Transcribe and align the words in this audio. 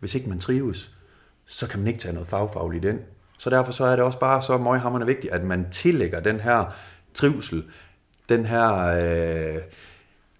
hvis 0.00 0.14
ikke 0.14 0.28
man 0.28 0.38
trives, 0.38 0.90
så 1.46 1.68
kan 1.68 1.78
man 1.78 1.88
ikke 1.88 2.00
tage 2.00 2.14
noget 2.14 2.28
fagfagligt 2.28 2.84
ind. 2.84 3.00
Så 3.38 3.50
derfor 3.50 3.72
så 3.72 3.84
er 3.84 3.96
det 3.96 4.04
også 4.04 4.18
bare 4.18 4.42
så 4.42 4.58
meget 4.58 5.06
vigtigt, 5.06 5.32
at 5.32 5.44
man 5.44 5.66
tillægger 5.70 6.20
den 6.20 6.40
her 6.40 6.64
trivsel, 7.14 7.64
den 8.28 8.46
her 8.46 8.74
øh, 8.76 9.62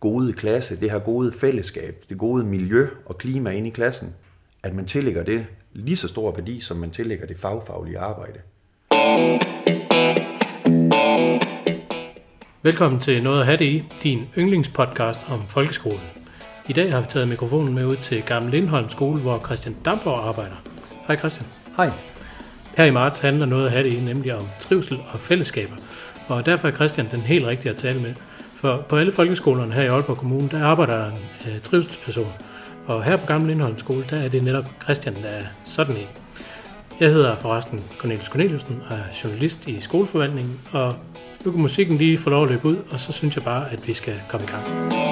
gode 0.00 0.32
klasse, 0.32 0.80
det 0.80 0.90
her 0.90 0.98
gode 0.98 1.32
fællesskab, 1.32 2.04
det 2.08 2.18
gode 2.18 2.44
miljø 2.44 2.88
og 3.06 3.18
klima 3.18 3.50
ind 3.50 3.66
i 3.66 3.70
klassen, 3.70 4.14
at 4.62 4.74
man 4.74 4.86
tillægger 4.86 5.22
det 5.22 5.46
lige 5.72 5.96
så 5.96 6.08
stor 6.08 6.34
værdi, 6.34 6.60
som 6.60 6.76
man 6.76 6.90
tillægger 6.90 7.26
det 7.26 7.38
fagfaglige 7.38 7.98
arbejde. 7.98 8.40
Velkommen 12.62 13.00
til 13.00 13.22
Noget 13.22 13.40
at 13.40 13.46
have 13.46 13.58
det 13.58 13.64
i, 13.64 13.84
din 14.02 14.28
yndlingspodcast 14.38 15.26
om 15.30 15.42
folkeskolen. 15.42 16.00
I 16.70 16.72
dag 16.72 16.92
har 16.92 17.00
vi 17.00 17.06
taget 17.08 17.28
mikrofonen 17.28 17.74
med 17.74 17.84
ud 17.84 17.96
til 17.96 18.22
Gamle 18.22 18.50
Lindholm 18.50 18.88
skole, 18.88 19.20
hvor 19.20 19.38
Christian 19.38 19.76
Damborg 19.84 20.28
arbejder. 20.28 20.54
Hej 21.06 21.16
Christian. 21.16 21.46
Hej. 21.76 21.90
Her 22.76 22.84
i 22.84 22.90
marts 22.90 23.18
handler 23.18 23.46
Noget 23.46 23.66
at 23.66 23.70
have 23.70 23.84
det 23.84 23.92
i 23.92 24.00
nemlig 24.00 24.34
om 24.34 24.42
trivsel 24.60 24.98
og 25.12 25.20
fællesskaber. 25.20 25.74
Og 26.28 26.46
derfor 26.46 26.68
er 26.68 26.72
Christian 26.72 27.08
den 27.10 27.20
helt 27.20 27.46
rigtige 27.46 27.70
at 27.70 27.76
tale 27.76 28.00
med. 28.00 28.14
For 28.54 28.84
på 28.88 28.96
alle 28.96 29.12
folkeskolerne 29.12 29.74
her 29.74 29.82
i 29.82 29.86
Aalborg 29.86 30.16
Kommune, 30.16 30.48
der 30.48 30.64
arbejder 30.64 30.96
der 30.96 31.06
en 31.06 31.18
øh, 31.46 31.60
trivselsperson. 31.60 32.32
Og 32.86 33.04
her 33.04 33.16
på 33.16 33.26
Gamle 33.26 33.48
Lindholm 33.48 33.78
skole, 33.78 34.04
der 34.10 34.16
er 34.16 34.28
det 34.28 34.42
netop 34.42 34.64
Christian, 34.82 35.14
der 35.14 35.28
er 35.28 35.44
sådan 35.64 35.96
en. 35.96 36.08
Jeg 37.00 37.08
hedder 37.08 37.36
forresten 37.36 37.84
Cornelius 37.98 38.26
Corneliusen 38.26 38.82
og 38.90 38.96
er 38.96 39.02
journalist 39.24 39.68
i 39.68 39.80
skoleforvaltningen, 39.80 40.60
og 40.72 40.94
nu 41.44 41.50
kan 41.50 41.60
musikken 41.60 41.96
lige 41.96 42.18
få 42.18 42.30
lov 42.30 42.42
at 42.42 42.50
løbe 42.50 42.68
ud, 42.68 42.76
og 42.90 43.00
så 43.00 43.12
synes 43.12 43.36
jeg 43.36 43.44
bare, 43.44 43.72
at 43.72 43.88
vi 43.88 43.94
skal 43.94 44.14
komme 44.28 44.46
i 44.46 44.50
gang. 44.50 45.09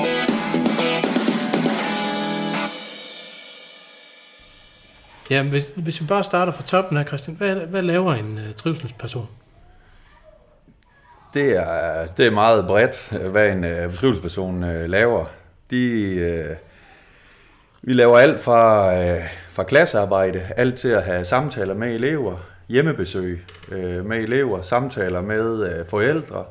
Ja, 5.31 5.43
hvis, 5.43 5.73
hvis 5.77 6.01
vi 6.01 6.07
bare 6.07 6.25
starter 6.25 6.53
fra 6.53 6.63
toppen 6.63 6.99
her, 6.99 7.05
Christian, 7.05 7.37
hvad, 7.37 7.55
hvad 7.55 7.83
laver 7.83 8.15
en 8.15 8.33
uh, 8.33 8.55
trivselsperson? 8.57 9.29
Det 11.35 11.57
er, 11.57 12.07
det 12.07 12.27
er 12.27 12.31
meget 12.31 12.67
bredt, 12.67 13.13
hvad 13.31 13.53
en 13.53 13.65
uh, 13.65 13.95
trivselsperson 13.95 14.63
uh, 14.63 14.85
laver. 14.85 15.25
De, 15.71 16.47
uh, 16.51 16.57
vi 17.83 17.93
laver 17.93 18.19
alt 18.19 18.41
fra, 18.41 18.93
uh, 19.01 19.23
fra 19.51 19.63
klassearbejde, 19.63 20.41
alt 20.57 20.79
til 20.79 20.89
at 20.89 21.03
have 21.03 21.25
samtaler 21.25 21.75
med 21.75 21.95
elever, 21.95 22.37
hjemmebesøg 22.69 23.45
uh, 23.73 24.07
med 24.07 24.19
elever, 24.19 24.63
samtaler 24.63 25.21
med 25.21 25.81
uh, 25.81 25.87
forældre, 25.87 26.45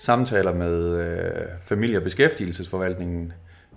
samtaler 0.00 0.54
med 0.54 1.00
uh, 1.00 1.48
familie- 1.64 1.98
og 1.98 2.02
beskæftigelsesforvaltningen, 2.02 3.32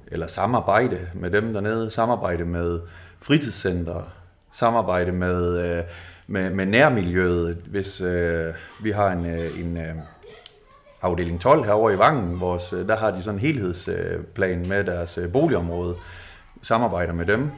eller 0.08 0.28
samarbejde 0.28 1.00
med 1.14 1.32
dem 1.32 1.54
dernede, 1.54 1.92
samarbejde 1.92 2.46
med 2.46 2.80
fritidscenter, 3.22 4.19
samarbejde 4.52 5.12
med, 5.12 5.58
øh, 5.58 5.84
med, 6.28 6.50
med 6.50 6.66
nærmiljøet. 6.66 7.58
Hvis 7.68 8.02
øh, 8.02 8.54
vi 8.84 8.92
har 8.92 9.12
en, 9.12 9.26
øh, 9.26 9.60
en 9.60 9.78
øh, 9.78 9.96
afdeling 11.02 11.42
12 11.42 11.66
herovre 11.66 11.94
i 11.94 11.98
Vangen, 11.98 12.40
vores, 12.40 12.74
øh, 12.74 12.88
der 12.88 12.98
har 12.98 13.12
de 13.12 13.22
sådan 13.22 13.36
en 13.36 13.42
helhedsplan 13.42 14.68
med 14.68 14.84
deres 14.84 15.18
øh, 15.18 15.32
boligområde, 15.32 15.96
samarbejder 16.62 17.14
med 17.14 17.26
dem, 17.26 17.52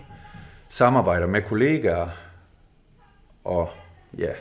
samarbejder 0.70 1.28
med 1.28 1.42
kollegaer, 1.42 2.08
og 3.44 3.70
ja, 4.18 4.32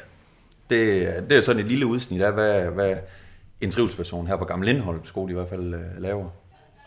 det, 0.71 1.09
det 1.31 1.39
er 1.39 1.41
sådan 1.41 1.62
et 1.62 1.69
lille 1.69 1.87
udsnit 1.87 2.23
af, 2.23 2.33
hvad, 2.33 2.65
hvad 2.65 2.97
en 3.61 3.71
trivselsperson 3.71 4.27
her 4.27 4.37
på 4.37 4.45
Gamle 4.45 4.73
Lindholm 4.73 5.05
skole 5.05 5.33
i 5.33 5.34
hvert 5.34 5.48
fald 5.48 5.75
øh, 5.75 6.03
laver. 6.03 6.40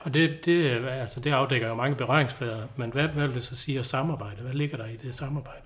Og 0.04 0.14
det, 0.14 0.46
det, 0.46 0.86
altså 0.88 1.20
det 1.20 1.32
afdækker 1.32 1.68
jo 1.68 1.76
mange 1.76 1.96
berøringsflader, 1.96 2.68
men 2.76 2.92
hvad, 2.92 3.08
hvad 3.08 3.28
vil 3.28 3.36
det 3.36 3.44
så 3.44 3.56
sige 3.56 3.80
at 3.80 3.86
samarbejde? 3.86 4.42
Hvad 4.42 4.54
ligger 4.54 4.78
der 4.78 4.86
i 4.86 4.96
det 4.96 5.16
samarbejde? 5.16 5.62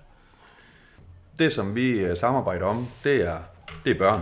Det, 1.40 1.54
som 1.54 1.76
vi 1.76 2.00
øh, 2.00 2.18
samarbejder 2.18 2.66
om, 2.66 2.88
det 3.04 3.28
er, 3.28 3.38
det 3.86 3.96
er 3.96 4.00
børn. 4.00 4.22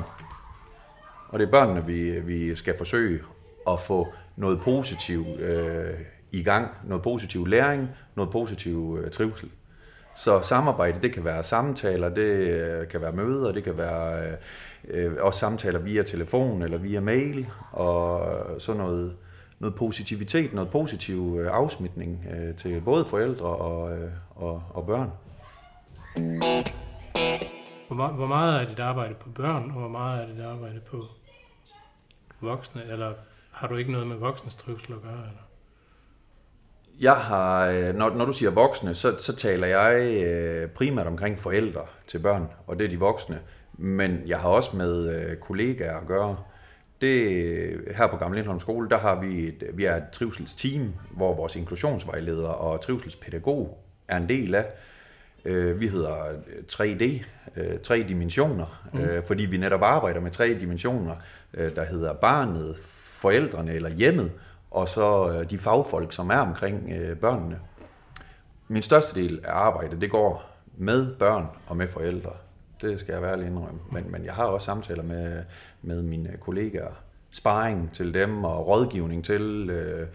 Og 1.30 1.40
det 1.40 1.48
er 1.48 1.52
børnene, 1.52 1.86
vi, 1.86 2.20
vi 2.20 2.56
skal 2.56 2.78
forsøge 2.78 3.22
at 3.68 3.80
få 3.80 4.14
noget 4.36 4.62
positivt 4.62 5.40
øh, 5.40 5.94
i 6.31 6.44
gang, 6.44 6.72
noget 6.84 7.04
positiv 7.04 7.48
læring, 7.48 7.90
noget 8.16 8.31
positiv 8.31 9.00
øh, 9.04 9.12
trivsel. 9.12 9.50
Så 10.16 10.42
samarbejde, 10.42 11.02
det 11.02 11.14
kan 11.14 11.25
være 11.25 11.44
samtaler, 11.44 12.09
det 12.09 12.50
øh, 12.50 12.88
kan 12.88 13.02
være 13.02 13.12
møder, 13.12 13.52
det 13.52 13.64
kan 13.64 13.78
være 13.78 14.28
øh, 14.28 15.06
øh, 15.06 15.14
også 15.20 15.40
samtaler 15.40 15.80
via 15.80 16.04
telefon 16.04 16.62
eller 16.62 16.78
via 16.78 17.00
mail, 17.00 17.48
og 17.72 18.22
sådan 18.59 18.81
noget, 18.81 19.16
noget 19.60 19.76
positivitet, 19.76 20.54
noget 20.54 20.70
positiv 20.70 21.38
øh, 21.40 21.52
afsmitning 21.52 22.26
øh, 22.32 22.56
til 22.56 22.82
både 22.82 23.06
forældre 23.06 23.46
og, 23.46 23.98
øh, 23.98 24.12
og, 24.36 24.64
og 24.70 24.86
børn. 24.86 25.12
Hvor, 27.88 28.08
hvor 28.08 28.28
meget 28.28 28.62
er 28.62 28.68
dit 28.68 28.80
arbejde 28.80 29.14
på 29.14 29.30
børn, 29.30 29.64
og 29.64 29.80
hvor 29.80 29.88
meget 29.88 30.24
er 30.24 30.34
dit 30.34 30.46
arbejde 30.46 30.80
på 30.80 31.04
voksne? 32.42 32.82
Eller 32.92 33.14
har 33.52 33.68
du 33.68 33.76
ikke 33.76 33.92
noget 33.92 34.08
med 34.08 34.16
voksnes 34.16 34.56
trivsel 34.56 34.94
at 34.94 35.02
gøre? 35.02 35.12
Eller? 35.12 35.46
Jeg 37.00 37.16
har, 37.16 37.72
når, 37.94 38.10
når 38.10 38.26
du 38.26 38.34
siger 38.34 38.52
voksne, 38.52 38.96
så, 38.96 39.16
så 39.20 39.36
taler 39.36 39.68
jeg 39.68 40.24
øh, 40.24 40.70
primært 40.70 41.08
omkring 41.08 41.40
forældre 41.40 41.82
til 42.08 42.20
børn, 42.20 42.48
og 42.68 42.80
det 42.80 42.86
er 42.86 42.90
de 42.90 43.00
voksne. 43.00 43.40
Men 43.74 44.22
jeg 44.26 44.40
har 44.40 44.50
også 44.50 44.76
med 44.76 45.16
øh, 45.16 45.38
kollegaer 45.38 45.98
at 46.00 46.08
gøre. 46.08 46.38
Det, 47.06 47.96
her 47.98 48.08
på 48.08 48.18
Gamle 48.18 48.36
Lindholm 48.38 48.60
Skole, 48.60 48.90
der 48.90 48.98
har 48.98 49.22
vi 49.22 49.48
et, 49.48 49.64
vi 49.74 49.86
er 49.86 49.96
et 49.96 50.04
trivselsteam, 50.12 50.94
hvor 51.12 51.36
vores 51.36 51.56
inklusionsvejleder 51.56 52.48
og 52.48 52.82
trivselspædagog 52.82 53.84
er 54.08 54.18
en 54.18 54.30
del 54.30 54.56
af. 54.56 54.66
Vi 55.80 55.88
hedder 55.88 56.16
3D, 56.72 57.26
tre 57.84 58.06
dimensioner, 58.08 58.88
mm. 58.94 59.24
fordi 59.28 59.46
vi 59.46 59.58
netop 59.58 59.82
arbejder 59.84 60.20
med 60.20 60.32
tre 60.32 60.54
dimensioner, 60.60 61.16
der 61.54 61.84
hedder 61.86 62.14
barnet, 62.14 62.78
forældrene 63.22 63.74
eller 63.74 63.90
hjemmet, 63.90 64.32
og 64.72 64.90
så 64.90 65.44
de 65.50 65.58
fagfolk, 65.58 66.14
som 66.14 66.30
er 66.30 66.38
omkring 66.38 66.92
børnene. 67.22 67.60
Min 68.68 68.82
største 68.82 69.22
del 69.22 69.40
af 69.44 69.54
arbejdet, 69.54 70.02
det 70.02 70.12
går 70.12 70.52
med 70.78 71.16
børn 71.16 71.46
og 71.68 71.78
med 71.78 71.88
forældre. 71.88 72.32
Det 72.85 73.00
skal 73.00 73.13
jeg 73.13 73.22
være 73.22 73.47
indrømme. 73.47 73.79
Men, 73.91 74.12
men 74.12 74.25
jeg 74.25 74.34
har 74.34 74.44
også 74.44 74.66
samtaler 74.66 75.03
med, 75.03 75.44
med 75.81 76.01
mine 76.01 76.38
kollegaer. 76.40 77.01
Sparring 77.31 77.94
til 77.94 78.13
dem 78.13 78.44
og 78.44 78.68
rådgivning 78.68 79.25
til, 79.25 79.69
øh, 79.69 80.07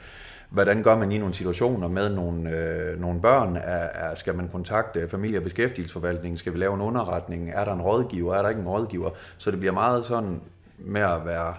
hvordan 0.50 0.82
gør 0.82 0.96
man 0.96 1.12
i 1.12 1.18
nogle 1.18 1.34
situationer 1.34 1.88
med 1.88 2.14
nogle, 2.14 2.50
øh, 2.50 3.00
nogle 3.00 3.20
børn? 3.20 3.56
Er, 3.56 3.60
er, 3.60 4.14
skal 4.14 4.34
man 4.34 4.48
kontakte 4.48 5.08
familie- 5.08 5.38
og 5.38 5.42
beskæftigelsesforvaltningen? 5.42 6.36
Skal 6.36 6.52
vi 6.52 6.58
lave 6.58 6.74
en 6.74 6.80
underretning? 6.80 7.50
Er 7.54 7.64
der 7.64 7.72
en 7.72 7.82
rådgiver? 7.82 8.34
Er 8.34 8.42
der 8.42 8.48
ikke 8.48 8.60
en 8.60 8.68
rådgiver? 8.68 9.10
Så 9.38 9.50
det 9.50 9.58
bliver 9.58 9.72
meget 9.72 10.04
sådan 10.04 10.40
med 10.78 11.00
at 11.00 11.26
være 11.26 11.54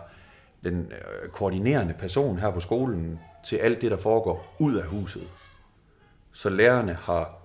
den 0.63 0.91
øh, 0.91 1.29
koordinerende 1.29 1.93
person 1.99 2.37
her 2.37 2.51
på 2.51 2.59
skolen 2.59 3.19
til 3.45 3.55
alt 3.55 3.81
det, 3.81 3.91
der 3.91 3.97
foregår 3.97 4.55
ud 4.59 4.75
af 4.75 4.85
huset. 4.85 5.27
Så 6.31 6.49
lærerne 6.49 6.93
har 6.93 7.37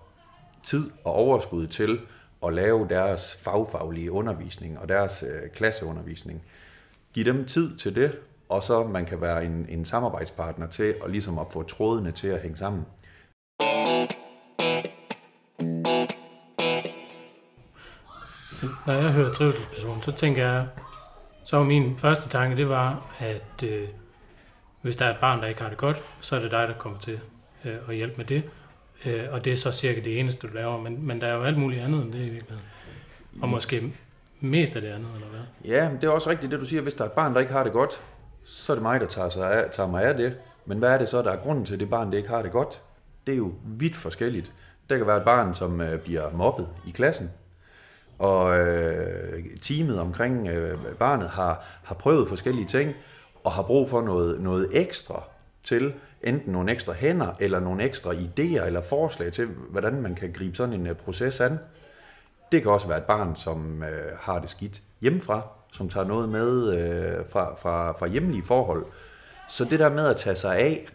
tid 0.62 0.90
og 1.04 1.12
overskud 1.12 1.66
til 1.66 1.98
at 2.46 2.52
lave 2.54 2.88
deres 2.88 3.36
fagfaglige 3.36 4.12
undervisning 4.12 4.78
og 4.78 4.88
deres 4.88 5.22
øh, 5.22 5.50
klasseundervisning. 5.50 6.42
Giv 7.12 7.24
dem 7.24 7.44
tid 7.44 7.76
til 7.76 7.94
det, 7.94 8.18
og 8.48 8.62
så 8.62 8.84
man 8.84 9.06
kan 9.06 9.20
være 9.20 9.44
en, 9.44 9.66
en 9.68 9.84
samarbejdspartner 9.84 10.66
til 10.66 10.94
og 11.02 11.10
ligesom 11.10 11.38
at 11.38 11.46
få 11.52 11.62
trådene 11.62 12.12
til 12.12 12.28
at 12.28 12.40
hænge 12.40 12.56
sammen. 12.56 12.84
Når 18.86 18.92
jeg 18.92 19.12
hører 19.12 19.32
trivselsperson, 19.32 20.02
så 20.02 20.12
tænker 20.12 20.46
jeg, 20.46 20.66
så 21.44 21.56
var 21.56 21.64
min 21.64 21.98
første 21.98 22.28
tanke, 22.28 22.56
det 22.56 22.68
var, 22.68 23.16
at 23.18 23.62
øh, 23.62 23.88
hvis 24.82 24.96
der 24.96 25.06
er 25.06 25.10
et 25.10 25.20
barn, 25.20 25.40
der 25.40 25.46
ikke 25.46 25.62
har 25.62 25.68
det 25.68 25.78
godt, 25.78 26.02
så 26.20 26.36
er 26.36 26.40
det 26.40 26.50
dig, 26.50 26.68
der 26.68 26.74
kommer 26.74 26.98
til 26.98 27.20
øh, 27.64 27.76
at 27.88 27.94
hjælpe 27.94 28.16
med 28.16 28.24
det. 28.24 28.44
Øh, 29.04 29.24
og 29.30 29.44
det 29.44 29.52
er 29.52 29.56
så 29.56 29.72
cirka 29.72 30.00
det 30.00 30.20
eneste, 30.20 30.46
du 30.46 30.54
laver. 30.54 30.80
Men, 30.80 31.06
men 31.06 31.20
der 31.20 31.26
er 31.26 31.34
jo 31.34 31.42
alt 31.42 31.58
muligt 31.58 31.82
andet 31.82 32.02
end 32.02 32.12
det 32.12 32.18
i 32.18 32.28
virkeligheden. 32.28 32.64
Og 33.42 33.48
måske 33.48 33.92
mest 34.40 34.76
af 34.76 34.82
det 34.82 34.88
andet, 34.88 35.08
eller 35.14 35.28
hvad? 35.28 35.40
Ja, 35.64 35.90
det 36.00 36.04
er 36.04 36.10
også 36.10 36.30
rigtigt, 36.30 36.52
det 36.52 36.60
du 36.60 36.66
siger. 36.66 36.82
Hvis 36.82 36.94
der 36.94 37.04
er 37.04 37.08
et 37.08 37.12
barn, 37.12 37.34
der 37.34 37.40
ikke 37.40 37.52
har 37.52 37.64
det 37.64 37.72
godt, 37.72 38.00
så 38.44 38.72
er 38.72 38.74
det 38.74 38.82
mig, 38.82 39.00
der 39.00 39.06
tager, 39.06 39.28
sig 39.28 39.52
af, 39.52 39.70
tager 39.70 39.88
mig 39.88 40.04
af 40.04 40.16
det. 40.16 40.36
Men 40.66 40.78
hvad 40.78 40.90
er 40.90 40.98
det 40.98 41.08
så, 41.08 41.22
der 41.22 41.32
er 41.32 41.36
grunden 41.36 41.64
til, 41.64 41.74
at 41.74 41.80
det 41.80 41.90
barn, 41.90 42.10
der 42.10 42.16
ikke 42.16 42.28
har 42.28 42.42
det 42.42 42.52
godt? 42.52 42.82
Det 43.26 43.32
er 43.32 43.36
jo 43.36 43.54
vidt 43.64 43.96
forskelligt. 43.96 44.52
Der 44.90 44.96
kan 44.96 45.06
være 45.06 45.16
et 45.16 45.24
barn, 45.24 45.54
som 45.54 45.80
øh, 45.80 46.00
bliver 46.00 46.30
mobbet 46.32 46.68
i 46.86 46.90
klassen, 46.90 47.30
og 48.18 48.58
øh, 48.58 49.44
teamet 49.62 50.00
omkring 50.00 50.48
øh, 50.48 50.78
barnet 50.98 51.28
har, 51.28 51.64
har 51.84 51.94
prøvet 51.94 52.28
forskellige 52.28 52.66
ting, 52.66 52.94
og 53.44 53.52
har 53.52 53.62
brug 53.62 53.90
for 53.90 54.02
noget, 54.02 54.40
noget 54.40 54.68
ekstra 54.72 55.22
til 55.64 55.94
enten 56.22 56.52
nogle 56.52 56.72
ekstra 56.72 56.92
hænder, 56.92 57.34
eller 57.40 57.60
nogle 57.60 57.84
ekstra 57.84 58.12
idéer 58.12 58.64
eller 58.64 58.82
forslag 58.82 59.32
til, 59.32 59.46
hvordan 59.46 60.02
man 60.02 60.14
kan 60.14 60.32
gribe 60.32 60.56
sådan 60.56 60.74
en 60.74 60.86
øh, 60.86 60.94
proces 60.94 61.40
an. 61.40 61.58
Det 62.52 62.62
kan 62.62 62.70
også 62.70 62.88
være 62.88 62.98
et 62.98 63.04
barn, 63.04 63.36
som 63.36 63.82
øh, 63.82 64.18
har 64.18 64.38
det 64.38 64.50
skidt 64.50 64.82
hjemmefra, 65.00 65.42
som 65.72 65.88
tager 65.88 66.06
noget 66.06 66.28
med 66.28 66.78
øh, 66.78 67.24
fra, 67.30 67.54
fra, 67.54 67.92
fra 67.92 68.06
hjemlige 68.06 68.44
forhold. 68.44 68.86
Så 69.48 69.64
det 69.64 69.80
der 69.80 69.90
med 69.90 70.06
at 70.06 70.16
tage 70.16 70.36
sig 70.36 70.56
af, 70.56 70.88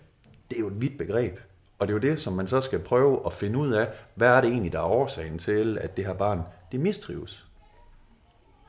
det 0.49 0.55
er 0.55 0.59
jo 0.59 0.67
et 0.67 0.81
vidt 0.81 0.97
begreb. 0.97 1.39
Og 1.79 1.87
det 1.87 1.93
er 1.93 1.95
jo 1.95 2.11
det, 2.11 2.19
som 2.19 2.33
man 2.33 2.47
så 2.47 2.61
skal 2.61 2.79
prøve 2.79 3.21
at 3.25 3.33
finde 3.33 3.59
ud 3.59 3.73
af, 3.73 3.87
hvad 4.15 4.27
er 4.27 4.41
det 4.41 4.49
egentlig, 4.49 4.71
der 4.71 4.79
er 4.79 4.83
årsagen 4.83 5.39
til, 5.39 5.77
at 5.81 5.97
det 5.97 6.05
her 6.05 6.13
barn, 6.13 6.41
det 6.71 6.79
mistrives. 6.79 7.45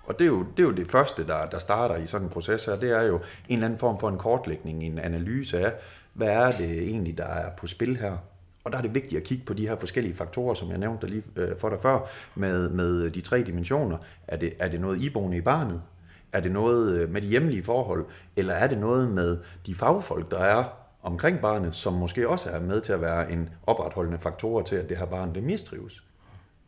Og 0.04 0.18
det 0.18 0.24
er, 0.24 0.28
jo, 0.28 0.46
det 0.56 0.62
er 0.62 0.66
jo 0.66 0.72
det 0.72 0.90
første, 0.90 1.26
der, 1.26 1.46
der 1.46 1.58
starter 1.58 1.96
i 1.96 2.06
sådan 2.06 2.26
en 2.26 2.32
proces 2.32 2.64
her, 2.64 2.76
det 2.76 2.90
er 2.90 3.02
jo 3.02 3.16
en 3.16 3.22
eller 3.48 3.64
anden 3.64 3.78
form 3.78 3.98
for 3.98 4.08
en 4.08 4.18
kortlægning, 4.18 4.84
en 4.84 4.98
analyse 4.98 5.58
af, 5.58 5.72
hvad 6.12 6.28
er 6.28 6.50
det 6.50 6.82
egentlig, 6.82 7.18
der 7.18 7.24
er 7.24 7.50
på 7.56 7.66
spil 7.66 7.96
her. 7.96 8.16
Og 8.64 8.72
der 8.72 8.78
er 8.78 8.82
det 8.82 8.94
vigtigt 8.94 9.20
at 9.20 9.26
kigge 9.26 9.44
på 9.44 9.54
de 9.54 9.68
her 9.68 9.76
forskellige 9.76 10.14
faktorer, 10.14 10.54
som 10.54 10.70
jeg 10.70 10.78
nævnte 10.78 11.06
lige 11.06 11.22
øh, 11.36 11.58
for 11.58 11.68
dig 11.68 11.78
før, 11.82 12.10
med, 12.34 12.70
med 12.70 13.10
de 13.10 13.20
tre 13.20 13.42
dimensioner. 13.42 13.98
Er 14.28 14.36
det, 14.36 14.52
er 14.58 14.68
det 14.68 14.80
noget 14.80 15.02
iboende 15.02 15.36
i 15.36 15.40
barnet? 15.40 15.82
Er 16.32 16.40
det 16.40 16.52
noget 16.52 17.00
øh, 17.00 17.10
med 17.10 17.20
de 17.20 17.26
hjemlige 17.26 17.62
forhold? 17.62 18.06
Eller 18.36 18.54
er 18.54 18.66
det 18.66 18.78
noget 18.78 19.10
med 19.10 19.38
de 19.66 19.74
fagfolk, 19.74 20.30
der 20.30 20.38
er 20.38 20.64
omkring 21.02 21.40
barnet, 21.40 21.74
som 21.74 21.92
måske 21.92 22.28
også 22.28 22.50
er 22.50 22.60
med 22.60 22.80
til 22.80 22.92
at 22.92 23.00
være 23.00 23.32
en 23.32 23.48
opretholdende 23.66 24.18
faktor 24.18 24.62
til, 24.62 24.76
at 24.76 24.88
det 24.88 24.96
her 24.96 25.06
barn 25.06 25.34
det 25.34 25.42
mistrives? 25.42 26.04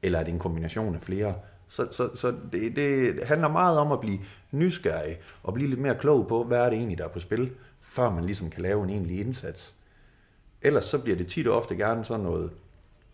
Eller 0.02 0.18
er 0.18 0.24
det 0.24 0.32
en 0.32 0.38
kombination 0.38 0.94
af 0.94 1.02
flere? 1.02 1.34
Så, 1.68 1.86
så, 1.90 2.08
så 2.14 2.34
det, 2.52 2.76
det 2.76 3.20
handler 3.24 3.48
meget 3.48 3.78
om 3.78 3.92
at 3.92 4.00
blive 4.00 4.18
nysgerrig 4.50 5.18
og 5.42 5.54
blive 5.54 5.68
lidt 5.68 5.80
mere 5.80 5.94
klog 5.94 6.28
på, 6.28 6.44
hvad 6.44 6.58
er 6.58 6.70
det 6.70 6.76
egentlig, 6.76 6.98
der 6.98 7.04
er 7.04 7.08
på 7.08 7.20
spil, 7.20 7.50
før 7.84 8.10
man 8.10 8.24
ligesom 8.24 8.50
kan 8.50 8.62
lave 8.62 8.84
en 8.84 8.90
egentlig 8.90 9.20
indsats. 9.20 9.74
Ellers 10.62 10.84
så 10.84 10.98
bliver 10.98 11.16
det 11.16 11.26
tit 11.26 11.46
og 11.46 11.56
ofte 11.56 11.76
gerne 11.76 12.04
sådan 12.04 12.24
noget 12.24 12.50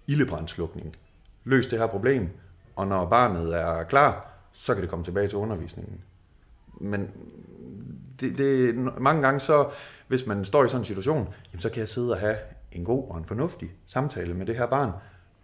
ildebrandslukning. 0.06 0.96
Løs 1.44 1.66
det 1.66 1.78
her 1.78 1.86
problem, 1.86 2.28
og 2.76 2.86
når 2.86 3.08
barnet 3.08 3.56
er 3.56 3.84
klar, 3.84 4.32
så 4.52 4.74
kan 4.74 4.82
det 4.82 4.90
komme 4.90 5.04
tilbage 5.04 5.28
til 5.28 5.38
undervisningen. 5.38 6.00
Men 6.80 7.10
det, 8.20 8.38
det, 8.38 8.74
mange 9.00 9.22
gange 9.22 9.40
så, 9.40 9.70
hvis 10.08 10.26
man 10.26 10.44
står 10.44 10.64
i 10.64 10.68
sådan 10.68 10.80
en 10.80 10.84
situation, 10.84 11.28
jamen 11.52 11.60
så 11.60 11.70
kan 11.70 11.80
jeg 11.80 11.88
sidde 11.88 12.10
og 12.10 12.18
have 12.18 12.36
en 12.72 12.84
god 12.84 13.08
og 13.08 13.18
en 13.18 13.24
fornuftig 13.24 13.70
samtale 13.86 14.34
med 14.34 14.46
det 14.46 14.56
her 14.56 14.66
barn, 14.66 14.92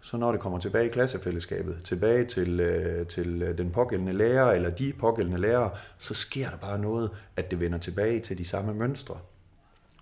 så 0.07 0.17
når 0.17 0.31
det 0.31 0.41
kommer 0.41 0.59
tilbage 0.59 0.85
i 0.85 0.89
klassefællesskabet, 0.89 1.81
tilbage 1.83 2.25
til, 2.25 2.59
øh, 2.59 3.07
til 3.07 3.41
øh, 3.41 3.57
den 3.57 3.71
pågældende 3.71 4.13
lærer 4.13 4.51
eller 4.51 4.69
de 4.69 4.93
pågældende 4.99 5.41
lærere, 5.41 5.71
så 5.97 6.13
sker 6.13 6.49
der 6.49 6.57
bare 6.57 6.79
noget, 6.79 7.11
at 7.35 7.51
det 7.51 7.59
vender 7.59 7.77
tilbage 7.77 8.19
til 8.19 8.37
de 8.37 8.45
samme 8.45 8.73
mønstre. 8.73 9.17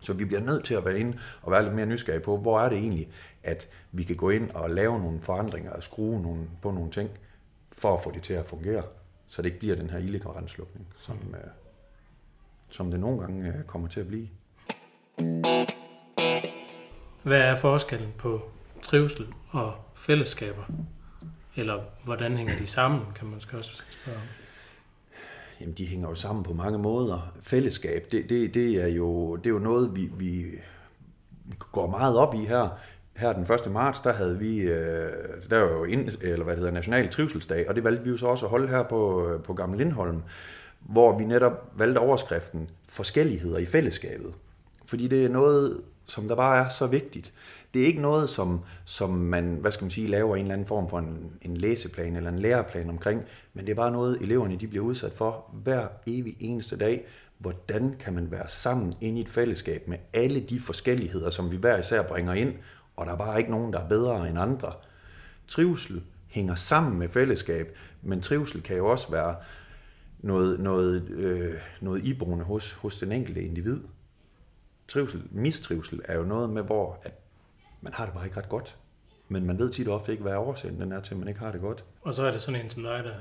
Så 0.02 0.14
vi 0.14 0.26
bliver 0.26 0.42
nødt 0.42 0.66
til 0.66 0.74
at 0.74 0.86
være 0.86 1.00
inde 1.00 1.18
og 1.42 1.52
være 1.52 1.64
lidt 1.64 1.76
mere 1.76 1.86
nysgerrige 1.86 2.24
på, 2.24 2.38
hvor 2.38 2.60
er 2.60 2.70
det 2.70 2.78
egentlig, 2.78 3.10
at 3.44 3.70
vi 3.92 4.04
kan 4.04 4.16
gå 4.16 4.30
ind 4.30 4.52
og 4.52 4.70
lave 4.70 5.00
nogle 5.00 5.22
forandringer 5.22 5.72
og 5.72 5.84
skrue 5.84 6.22
nogle, 6.22 6.48
på 6.62 6.72
nogle 6.72 6.92
ting, 6.92 7.10
for 7.72 7.94
at 7.94 8.04
få 8.04 8.12
det 8.12 8.24
til 8.24 8.34
at 8.34 8.46
fungere, 8.46 8.84
så 9.28 9.42
det 9.42 9.46
ikke 9.46 9.60
bliver 9.60 9.76
den 9.76 9.90
her 9.90 10.00
illegrænsslukning, 10.00 10.88
som, 11.00 11.16
mm. 11.16 11.34
øh, 11.34 11.42
som 12.70 12.92
det 12.92 13.00
nogle 13.00 13.20
gange 13.20 13.48
øh, 13.48 13.64
kommer 13.64 13.88
til 13.88 14.00
at 14.00 14.08
blive. 14.08 14.28
Hvad 17.24 17.40
er 17.40 17.56
forskellen 17.56 18.14
på 18.18 18.42
trivsel 18.86 19.28
og 19.50 19.74
fællesskaber? 19.96 20.64
Eller 21.56 21.80
hvordan 22.04 22.38
hænger 22.38 22.58
de 22.58 22.68
sammen, 22.68 23.02
kan 23.16 23.28
man 23.28 23.42
også 23.54 23.84
spørge 23.90 24.18
om. 24.18 24.24
Jamen, 25.60 25.74
de 25.74 25.86
hænger 25.86 26.10
jo 26.10 26.16
sammen 26.16 26.44
på 26.44 26.54
mange 26.54 26.78
måder. 26.78 27.34
Fællesskab, 27.42 28.08
det, 28.12 28.30
det, 28.30 28.54
det, 28.54 28.84
er, 28.84 28.88
jo, 28.88 29.36
det 29.36 29.46
er 29.46 29.50
jo 29.50 29.60
noget, 29.60 29.96
vi, 29.96 30.10
vi 30.18 30.46
går 31.72 31.88
meget 31.88 32.18
op 32.18 32.36
i 32.36 32.46
her. 32.46 32.70
Her 33.16 33.34
den 33.34 33.42
1. 33.42 33.72
marts, 33.72 34.02
der 34.02 34.14
havde 34.14 34.40
vi, 34.40 34.58
øh, 34.58 35.12
der 35.50 35.60
var 35.60 35.72
jo 35.72 35.84
ind, 35.84 36.10
eller 36.22 36.44
hvad 36.44 36.54
det 36.54 36.60
hedder, 36.60 36.74
National 36.74 37.10
Trivselsdag, 37.10 37.70
og 37.70 37.76
det 37.76 37.84
valgte 37.84 38.04
vi 38.04 38.10
jo 38.10 38.18
så 38.18 38.26
også 38.26 38.46
at 38.46 38.50
holde 38.50 38.68
her 38.68 38.84
på, 38.84 39.30
øh, 39.30 39.44
på 39.44 39.54
Gamle 39.54 39.78
Lindholm, 39.78 40.22
hvor 40.80 41.18
vi 41.18 41.26
netop 41.26 41.72
valgte 41.76 42.00
overskriften 42.00 42.70
forskelligheder 42.90 43.58
i 43.58 43.66
fællesskabet. 43.66 44.34
Fordi 44.86 45.08
det 45.08 45.26
er 45.26 45.30
noget, 45.30 45.82
som 46.06 46.28
der 46.28 46.36
bare 46.36 46.66
er 46.66 46.70
så 46.70 46.88
vigtigt. 46.88 47.34
Det 47.76 47.84
er 47.84 47.88
ikke 47.88 48.02
noget, 48.02 48.30
som, 48.30 48.60
som 48.86 49.10
man, 49.10 49.58
hvad 49.62 49.72
skal 49.72 49.84
man 49.84 49.92
sige, 49.92 50.08
laver 50.08 50.36
en 50.36 50.42
eller 50.42 50.54
anden 50.54 50.68
form 50.68 50.90
for 50.90 51.00
en, 51.00 51.32
en 51.42 51.58
læseplan 51.58 52.16
eller 52.16 52.30
en 52.30 52.40
læreplan 52.40 52.90
omkring, 52.90 53.22
men 53.54 53.66
det 53.66 53.72
er 53.72 53.76
bare 53.76 53.92
noget, 53.92 54.22
eleverne 54.22 54.56
de 54.56 54.68
bliver 54.68 54.86
udsat 54.86 55.14
for 55.14 55.50
hver 55.54 55.88
evig 56.08 56.36
eneste 56.40 56.78
dag. 56.78 57.06
Hvordan 57.38 57.96
kan 58.00 58.14
man 58.14 58.32
være 58.32 58.50
sammen 58.50 58.94
ind 59.02 59.18
i 59.18 59.22
et 59.22 59.30
fællesskab 59.30 59.88
med 59.88 59.98
alle 60.14 60.40
de 60.40 60.60
forskelligheder, 60.60 61.30
som 61.30 61.52
vi 61.52 61.58
hver 61.58 61.78
især 61.78 62.04
bringer 62.04 62.34
ind, 62.34 62.54
og 62.96 63.06
der 63.06 63.12
er 63.12 63.18
bare 63.18 63.40
ikke 63.40 63.52
nogen, 63.52 63.74
der 63.74 63.80
er 63.80 63.88
bedre 63.88 64.30
end 64.30 64.40
andre. 64.40 64.74
Trivsel 65.48 66.04
hænger 66.28 66.56
sammen 66.56 67.00
med 67.00 67.10
fællesskab, 67.10 67.78
men 68.02 68.22
trivsel 68.22 68.62
kan 68.62 68.78
jo 68.78 68.88
også 68.88 69.12
være 69.12 69.36
noget, 70.20 70.60
noget, 70.60 71.10
øh, 71.10 71.54
noget 71.82 72.04
iboende 72.04 72.46
hos, 72.46 72.72
hos 72.72 72.98
den 72.98 73.12
enkelte 73.12 73.44
individ. 73.44 73.80
Trivsel, 74.88 75.24
mistrivsel 75.32 76.02
er 76.06 76.18
jo 76.18 76.24
noget 76.24 76.50
med, 76.50 76.64
hvor 76.64 77.00
at 77.04 77.25
man 77.86 77.94
har 77.94 78.06
det 78.06 78.14
bare 78.14 78.26
ikke 78.26 78.38
ret 78.38 78.50
godt. 78.50 78.76
Men 79.28 79.46
man 79.46 79.60
ved 79.60 79.72
tit 79.72 79.88
ofte 79.88 80.12
ikke, 80.12 80.24
hvad 80.24 80.36
årsagen 80.36 80.82
den 80.82 80.92
er 80.92 81.02
til, 81.02 81.14
at 81.14 81.20
man 81.20 81.28
ikke 81.28 81.40
har 81.40 81.52
det 81.52 81.62
godt. 81.62 81.84
Og 82.02 82.14
så 82.14 82.24
er 82.24 82.32
det 82.32 82.42
sådan 82.42 82.62
en 82.62 82.70
som 82.70 82.84
dig, 82.84 83.04
der 83.04 83.14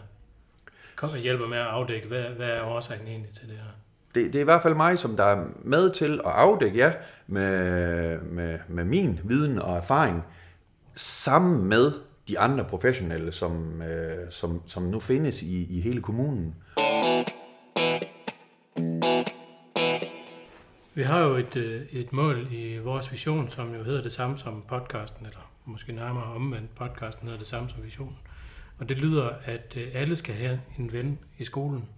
kommer 0.96 1.16
og 1.16 1.22
hjælper 1.22 1.46
med 1.46 1.58
at 1.58 1.66
afdække, 1.66 2.08
hvad, 2.08 2.22
hvad 2.22 2.48
er 2.48 2.62
årsagen 2.62 3.06
egentlig 3.06 3.34
til 3.34 3.48
det 3.48 3.56
her? 3.56 3.70
Det, 4.14 4.32
det 4.32 4.34
er 4.34 4.40
i 4.40 4.44
hvert 4.44 4.62
fald 4.62 4.74
mig, 4.74 4.98
som 4.98 5.16
der 5.16 5.24
er 5.24 5.44
med 5.62 5.90
til 5.90 6.12
at 6.12 6.32
afdække, 6.32 6.78
ja, 6.78 6.92
med, 7.26 8.20
med, 8.20 8.58
med 8.68 8.84
min 8.84 9.20
viden 9.24 9.58
og 9.58 9.76
erfaring, 9.76 10.24
sammen 10.94 11.64
med 11.64 11.92
de 12.28 12.38
andre 12.38 12.64
professionelle, 12.64 13.32
som, 13.32 13.82
øh, 13.82 14.30
som, 14.30 14.62
som 14.66 14.82
nu 14.82 15.00
findes 15.00 15.42
i, 15.42 15.76
i 15.78 15.80
hele 15.80 16.02
kommunen. 16.02 16.54
Vi 20.96 21.02
har 21.02 21.20
jo 21.20 21.36
et, 21.36 21.56
øh, 21.56 21.82
et 21.92 22.12
mål 22.12 22.46
i 22.50 22.78
vores 22.78 23.12
vision, 23.12 23.48
som 23.48 23.74
jo 23.74 23.82
hedder 23.82 24.02
det 24.02 24.12
samme 24.12 24.38
som 24.38 24.64
podcasten, 24.68 25.26
eller 25.26 25.52
måske 25.64 25.92
nærmere 25.92 26.24
omvendt, 26.24 26.74
podcasten 26.74 27.22
hedder 27.22 27.38
det 27.38 27.46
samme 27.46 27.68
som 27.68 27.84
visionen. 27.84 28.16
Og 28.78 28.88
det 28.88 28.96
lyder, 28.96 29.30
at 29.44 29.76
øh, 29.76 29.88
alle 29.94 30.16
skal 30.16 30.34
have 30.34 30.60
en 30.78 30.92
ven 30.92 31.18
i 31.38 31.44
skolen. 31.44 31.88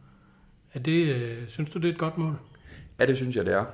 Er 0.75 0.79
det, 0.79 1.15
øh, 1.15 1.49
synes 1.49 1.71
du, 1.71 1.79
det 1.79 1.89
er 1.89 1.93
et 1.93 1.99
godt 1.99 2.19
mål? 2.19 2.39
Ja, 2.99 3.07
det 3.07 3.17
synes 3.17 3.37
jeg, 3.37 3.45
det 3.45 3.55
er. 3.55 3.65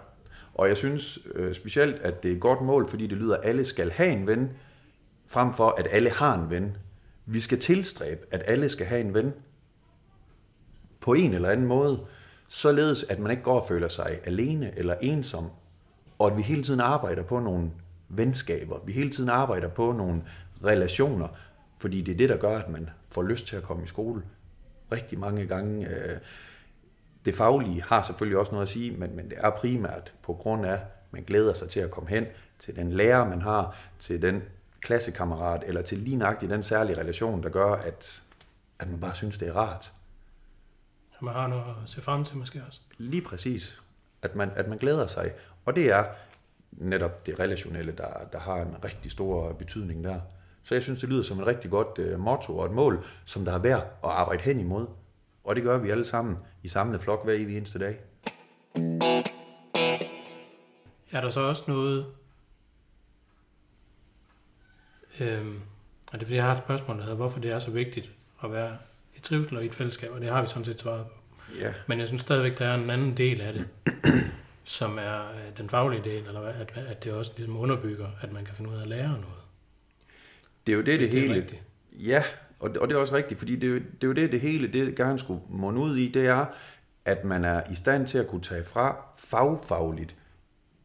Og 0.55 0.69
jeg 0.69 0.77
synes 0.77 1.19
øh, 1.35 1.55
specielt, 1.55 1.95
at 1.95 2.23
det 2.23 2.31
er 2.31 2.35
et 2.35 2.41
godt 2.41 2.61
mål, 2.61 2.89
fordi 2.89 3.07
det 3.07 3.19
lyder, 3.19 3.37
at 3.37 3.49
alle 3.49 3.65
skal 3.65 3.91
have 3.91 4.13
en 4.13 4.27
ven, 4.27 4.51
frem 5.29 5.53
for 5.53 5.75
at 5.79 5.87
alle 5.91 6.11
har 6.11 6.39
en 6.39 6.51
ven. 6.51 6.77
Vi 7.27 7.41
skal 7.41 7.61
tilstræbe, 7.61 8.21
at 8.31 8.43
alle 8.47 8.69
skal 8.69 8.87
have 8.87 9.01
en 9.01 9.15
ven 9.15 9.33
på 11.01 11.13
en 11.13 11.35
eller 11.35 11.49
anden 11.49 11.67
måde 11.67 12.07
således 12.53 13.05
at 13.05 13.19
man 13.19 13.31
ikke 13.31 13.43
går 13.43 13.61
og 13.61 13.69
føler 13.69 13.89
sig 13.89 14.21
alene 14.25 14.79
eller 14.79 14.95
ensom, 15.01 15.51
og 16.19 16.31
at 16.31 16.37
vi 16.37 16.43
hele 16.43 16.63
tiden 16.63 16.81
arbejder 16.81 17.23
på 17.23 17.41
nogle 17.41 17.71
venskaber, 18.09 18.79
vi 18.85 18.93
hele 18.93 19.11
tiden 19.11 19.31
arbejder 19.31 19.69
på 19.69 19.93
nogle 19.93 20.23
relationer, 20.65 21.29
fordi 21.79 22.03
det 22.03 22.13
er 22.13 22.17
det, 22.17 22.29
der 22.29 22.37
gør, 22.37 22.59
at 22.59 22.69
man 22.69 22.91
får 23.09 23.23
lyst 23.23 23.47
til 23.47 23.57
at 23.57 23.63
komme 23.63 23.85
i 23.85 23.87
skole. 23.87 24.23
Rigtig 24.93 25.19
mange 25.19 25.47
gange. 25.47 25.89
Øh, 25.89 26.19
det 27.25 27.37
faglige 27.37 27.83
har 27.83 28.03
selvfølgelig 28.03 28.39
også 28.39 28.53
noget 28.53 28.67
at 28.67 28.73
sige, 28.73 28.91
men, 28.91 29.17
men 29.17 29.31
det 29.31 29.39
er 29.41 29.51
primært 29.51 30.13
på 30.23 30.33
grund 30.35 30.67
af, 30.67 30.73
at 30.73 30.81
man 31.11 31.23
glæder 31.23 31.55
sig 31.55 31.69
til 31.69 31.81
at 31.81 31.91
komme 31.91 32.11
hen 32.11 32.27
til 32.59 32.77
den 32.77 32.93
lærer, 32.93 33.29
man 33.29 33.43
har, 33.43 33.77
til 33.99 34.23
den 34.23 34.43
klassekammerat, 34.81 35.63
eller 35.67 35.83
til 35.83 35.99
lige 35.99 36.17
nøjagtigt 36.17 36.53
den 36.53 36.63
særlige 36.63 37.01
relation, 37.01 37.43
der 37.43 37.49
gør, 37.49 37.73
at, 37.73 38.23
at 38.79 38.91
man 38.91 39.01
bare 39.01 39.15
synes, 39.15 39.39
det 39.39 39.49
er 39.49 39.53
rart 39.53 39.93
man 41.23 41.35
har 41.35 41.47
noget 41.47 41.65
at 41.83 41.91
se 41.91 42.01
frem 42.01 42.25
til 42.25 42.37
måske 42.37 42.63
også. 42.69 42.81
Lige 42.99 43.23
præcis. 43.23 43.83
At 44.23 44.35
man, 44.35 44.51
at 44.55 44.69
man 44.69 44.79
glæder 44.79 45.07
sig. 45.07 45.33
Og 45.65 45.77
det 45.77 45.91
er 45.91 46.05
netop 46.73 47.27
det 47.27 47.41
relationelle, 47.41 47.93
der, 47.93 48.11
der 48.33 48.39
har 48.39 48.57
en 48.57 48.85
rigtig 48.85 49.11
stor 49.13 49.53
betydning 49.53 50.05
der. 50.05 50.21
Så 50.63 50.75
jeg 50.75 50.83
synes, 50.83 51.01
det 51.01 51.09
lyder 51.09 51.23
som 51.23 51.41
et 51.41 51.47
rigtig 51.47 51.71
godt 51.71 51.99
uh, 51.99 52.21
motto 52.21 52.59
og 52.59 52.67
et 52.67 52.73
mål, 52.73 53.05
som 53.25 53.45
der 53.45 53.53
er 53.53 53.59
værd 53.59 53.83
at 54.05 54.11
arbejde 54.11 54.43
hen 54.43 54.61
imod. 54.61 54.87
Og 55.45 55.57
det 55.57 55.65
gør 55.65 55.79
vi 55.79 55.91
alle 55.91 56.05
sammen 56.05 56.39
i 56.63 56.69
samlet 56.69 57.01
flok 57.01 57.25
hver 57.25 57.35
evig 57.35 57.57
eneste 57.57 57.79
dag. 57.79 58.01
Er 61.13 61.21
der 61.21 61.31
så 61.31 61.41
også 61.41 61.65
noget... 61.69 62.07
Øhm, 65.21 65.61
og 66.07 66.13
det 66.13 66.23
er 66.23 66.27
fordi, 66.27 66.35
jeg 66.35 66.45
har 66.45 66.53
et 66.53 66.59
spørgsmål, 66.59 66.97
der 66.97 67.03
hedder, 67.03 67.17
hvorfor 67.17 67.41
det 67.41 67.51
er 67.51 67.59
så 67.59 67.71
vigtigt 67.71 68.11
at 68.45 68.53
være 68.53 68.77
trivsel 69.21 69.57
og 69.57 69.63
i 69.63 69.67
et 69.67 69.75
fællesskab, 69.75 70.11
og 70.13 70.21
det 70.21 70.29
har 70.29 70.41
vi 70.41 70.47
sådan 70.47 70.65
set 70.65 70.81
svaret 70.81 71.07
på. 71.07 71.13
Ja. 71.61 71.73
Men 71.87 71.99
jeg 71.99 72.07
synes 72.07 72.23
stadigvæk, 72.23 72.59
der 72.59 72.67
er 72.67 72.75
en 72.75 72.91
anden 72.91 73.17
del 73.17 73.41
af 73.41 73.53
det, 73.53 73.69
som 74.65 74.99
er 74.99 75.31
øh, 75.31 75.57
den 75.59 75.69
faglige 75.69 76.05
del, 76.05 76.27
eller 76.27 76.41
at, 76.41 76.73
at 76.77 77.05
det 77.05 77.13
også 77.13 77.33
ligesom 77.37 77.57
underbygger, 77.57 78.07
at 78.21 78.33
man 78.33 78.45
kan 78.45 78.55
finde 78.55 78.71
ud 78.71 78.77
af 78.77 78.83
at 78.83 78.89
lære 78.89 79.09
noget. 79.09 79.43
Det 80.67 80.73
er 80.73 80.77
jo 80.77 80.83
det, 80.83 81.01
det, 81.01 81.13
det 81.13 81.21
hele... 81.21 81.35
Rigtigt. 81.35 81.63
Ja, 81.93 82.23
og 82.61 82.71
det, 82.71 82.79
og 82.79 82.89
det 82.89 82.95
er 82.95 82.99
også 83.01 83.15
rigtigt, 83.15 83.39
fordi 83.39 83.57
det 83.57 83.69
er, 83.69 83.73
jo, 83.73 83.77
det 83.77 84.03
er 84.03 84.07
jo 84.07 84.13
det, 84.13 84.33
det 84.33 84.41
hele 84.41 84.73
det 84.73 84.97
gerne 84.97 85.19
skulle 85.19 85.41
munde 85.49 85.81
ud 85.81 85.97
i, 85.97 86.13
det 86.13 86.27
er, 86.27 86.47
at 87.07 87.25
man 87.25 87.45
er 87.45 87.63
i 87.73 87.75
stand 87.75 88.07
til 88.07 88.19
at 88.19 88.27
kunne 88.27 88.43
tage 88.43 88.65
fra 88.65 89.07
fagfagligt 89.19 90.17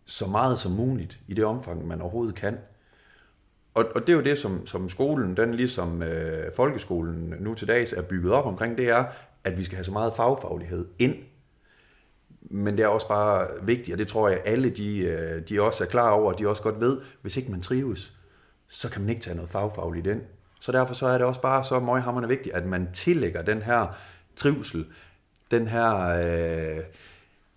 så 0.05 0.27
meget 0.27 0.59
som 0.59 0.71
muligt 0.71 1.19
i 1.27 1.33
det 1.33 1.45
omfang, 1.45 1.87
man 1.87 2.01
overhovedet 2.01 2.35
kan. 2.35 2.57
Og, 3.77 3.85
og 3.95 4.01
det 4.01 4.09
er 4.09 4.13
jo 4.13 4.23
det, 4.23 4.37
som, 4.37 4.67
som 4.67 4.89
skolen, 4.89 5.37
den 5.37 5.53
ligesom 5.53 6.03
øh, 6.03 6.53
folkeskolen 6.55 7.33
nu 7.39 7.53
til 7.53 7.67
dags 7.67 7.93
er 7.93 8.01
bygget 8.01 8.33
op 8.33 8.45
omkring, 8.45 8.77
det 8.77 8.89
er, 8.89 9.05
at 9.43 9.57
vi 9.57 9.63
skal 9.63 9.75
have 9.75 9.85
så 9.85 9.91
meget 9.91 10.13
fagfaglighed 10.15 10.87
ind. 10.99 11.15
Men 12.41 12.77
det 12.77 12.83
er 12.83 12.87
også 12.87 13.07
bare 13.07 13.47
vigtigt, 13.61 13.93
og 13.93 13.99
det 13.99 14.07
tror 14.07 14.29
jeg 14.29 14.41
alle 14.45 14.69
de, 14.69 14.99
øh, 14.99 15.41
de 15.49 15.61
også 15.61 15.83
er 15.83 15.87
klar 15.87 16.11
over, 16.11 16.33
og 16.33 16.39
de 16.39 16.49
også 16.49 16.61
godt 16.61 16.79
ved, 16.79 17.01
hvis 17.21 17.37
ikke 17.37 17.51
man 17.51 17.61
trives, 17.61 18.13
så 18.67 18.89
kan 18.89 19.01
man 19.01 19.09
ikke 19.09 19.21
tage 19.21 19.35
noget 19.35 19.51
fagfagligt 19.51 20.07
ind. 20.07 20.21
Så 20.59 20.71
derfor 20.71 20.93
så 20.93 21.07
er 21.07 21.17
det 21.17 21.27
også 21.27 21.41
bare 21.41 21.63
så 21.63 21.79
møghammerende 21.79 22.29
vigtigt, 22.29 22.55
at 22.55 22.65
man 22.65 22.89
tillægger 22.93 23.41
den 23.41 23.61
her 23.61 23.97
trivsel, 24.35 24.85
den 25.51 25.67
her 25.67 25.95
øh, 26.77 26.83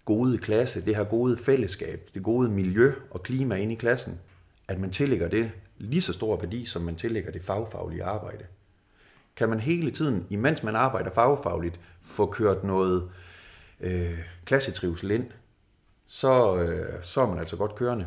gode 0.04 0.38
klasse, 0.38 0.84
det 0.84 0.96
her 0.96 1.04
gode 1.04 1.36
fællesskab, 1.36 2.08
det 2.14 2.22
gode 2.22 2.48
miljø 2.48 2.92
og 3.10 3.22
klima 3.22 3.54
ind 3.54 3.72
i 3.72 3.74
klassen, 3.74 4.18
at 4.68 4.80
man 4.80 4.90
tillægger 4.90 5.28
det 5.28 5.50
lige 5.80 6.00
så 6.00 6.12
stor 6.12 6.37
værdi, 6.37 6.66
som 6.66 6.82
man 6.82 6.96
tillægger 6.96 7.32
det 7.32 7.44
fagfaglige 7.44 8.04
arbejde. 8.04 8.44
Kan 9.37 9.49
man 9.49 9.60
hele 9.60 9.90
tiden, 9.90 10.26
imens 10.30 10.62
man 10.62 10.76
arbejder 10.76 11.10
fagfagligt, 11.14 11.80
få 12.02 12.26
kørt 12.26 12.64
noget 12.64 13.10
øh, 13.80 14.18
klassetrivsel 14.44 15.10
ind, 15.10 15.30
så, 16.06 16.56
øh, 16.60 17.02
så 17.02 17.20
er 17.20 17.26
man 17.26 17.38
altså 17.38 17.56
godt 17.56 17.75
kørende. 17.75 18.06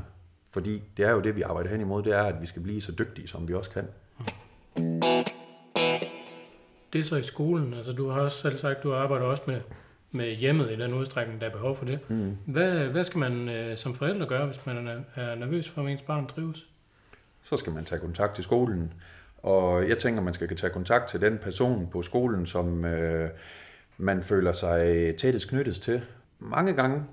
Fordi 0.52 0.84
det 0.98 1.06
er 1.06 1.12
jo 1.12 1.22
det, 1.22 1.36
vi 1.36 1.42
arbejder 1.42 1.70
hen 1.70 1.82
imod, 1.82 2.04
det 2.04 2.14
er, 2.14 2.24
at 2.24 2.42
vi 2.42 2.46
skal 2.46 2.62
blive 2.62 2.82
så 2.82 2.92
dygtige, 2.92 3.28
som 3.28 3.48
vi 3.48 3.54
også 3.54 3.70
kan. 3.70 3.88
Det 6.94 7.00
er 7.00 7.04
så 7.04 7.16
i 7.16 7.24
skolen. 7.24 7.74
Altså, 7.74 7.92
du 7.92 8.10
har 8.10 8.22
også 8.22 8.38
selv 8.38 8.58
sagt, 8.58 8.84
du 8.84 8.94
arbejder 8.94 9.26
også 9.26 9.44
med, 9.48 9.62
med 10.12 10.36
hjemmet 10.36 10.72
i 10.72 10.76
den 10.76 10.94
udstrækning, 10.94 11.42
der 11.42 11.48
er 11.48 11.52
behov 11.52 11.76
for 11.76 11.86
det. 11.86 12.00
Mm. 12.10 12.38
Hvad, 12.46 12.88
hvad 12.88 13.04
skal 13.04 13.20
man 13.20 13.50
øh, 13.50 13.78
som 13.78 13.96
forældre 13.96 14.26
gøre, 14.26 14.46
hvis 14.46 14.66
man 14.66 14.88
er, 14.88 15.02
er 15.16 15.36
nervøs 15.36 15.70
for, 15.70 15.84
at 15.84 15.92
ens 15.92 16.02
barn 16.02 16.28
trives? 16.28 16.68
Så 17.44 17.58
skal 17.58 17.74
man 17.74 17.86
tage 17.86 18.02
kontakt 18.02 18.36
til 18.36 18.44
skolen. 18.44 18.94
Og 19.38 19.90
jeg 19.90 20.00
tænker, 20.00 20.22
man 20.22 20.34
skal 20.34 20.56
tage 20.56 20.74
kontakt 20.74 21.10
til 21.10 21.22
den 21.22 21.38
person 21.38 21.88
på 21.92 22.02
skolen, 22.02 22.46
som 22.46 22.86
øh, 22.86 23.30
man 23.98 24.24
føler 24.24 24.54
sig 24.54 25.16
tættest 25.18 25.50
knyttet 25.50 25.76
til. 25.76 26.06
Mange 26.40 26.74
gange, 26.74 27.04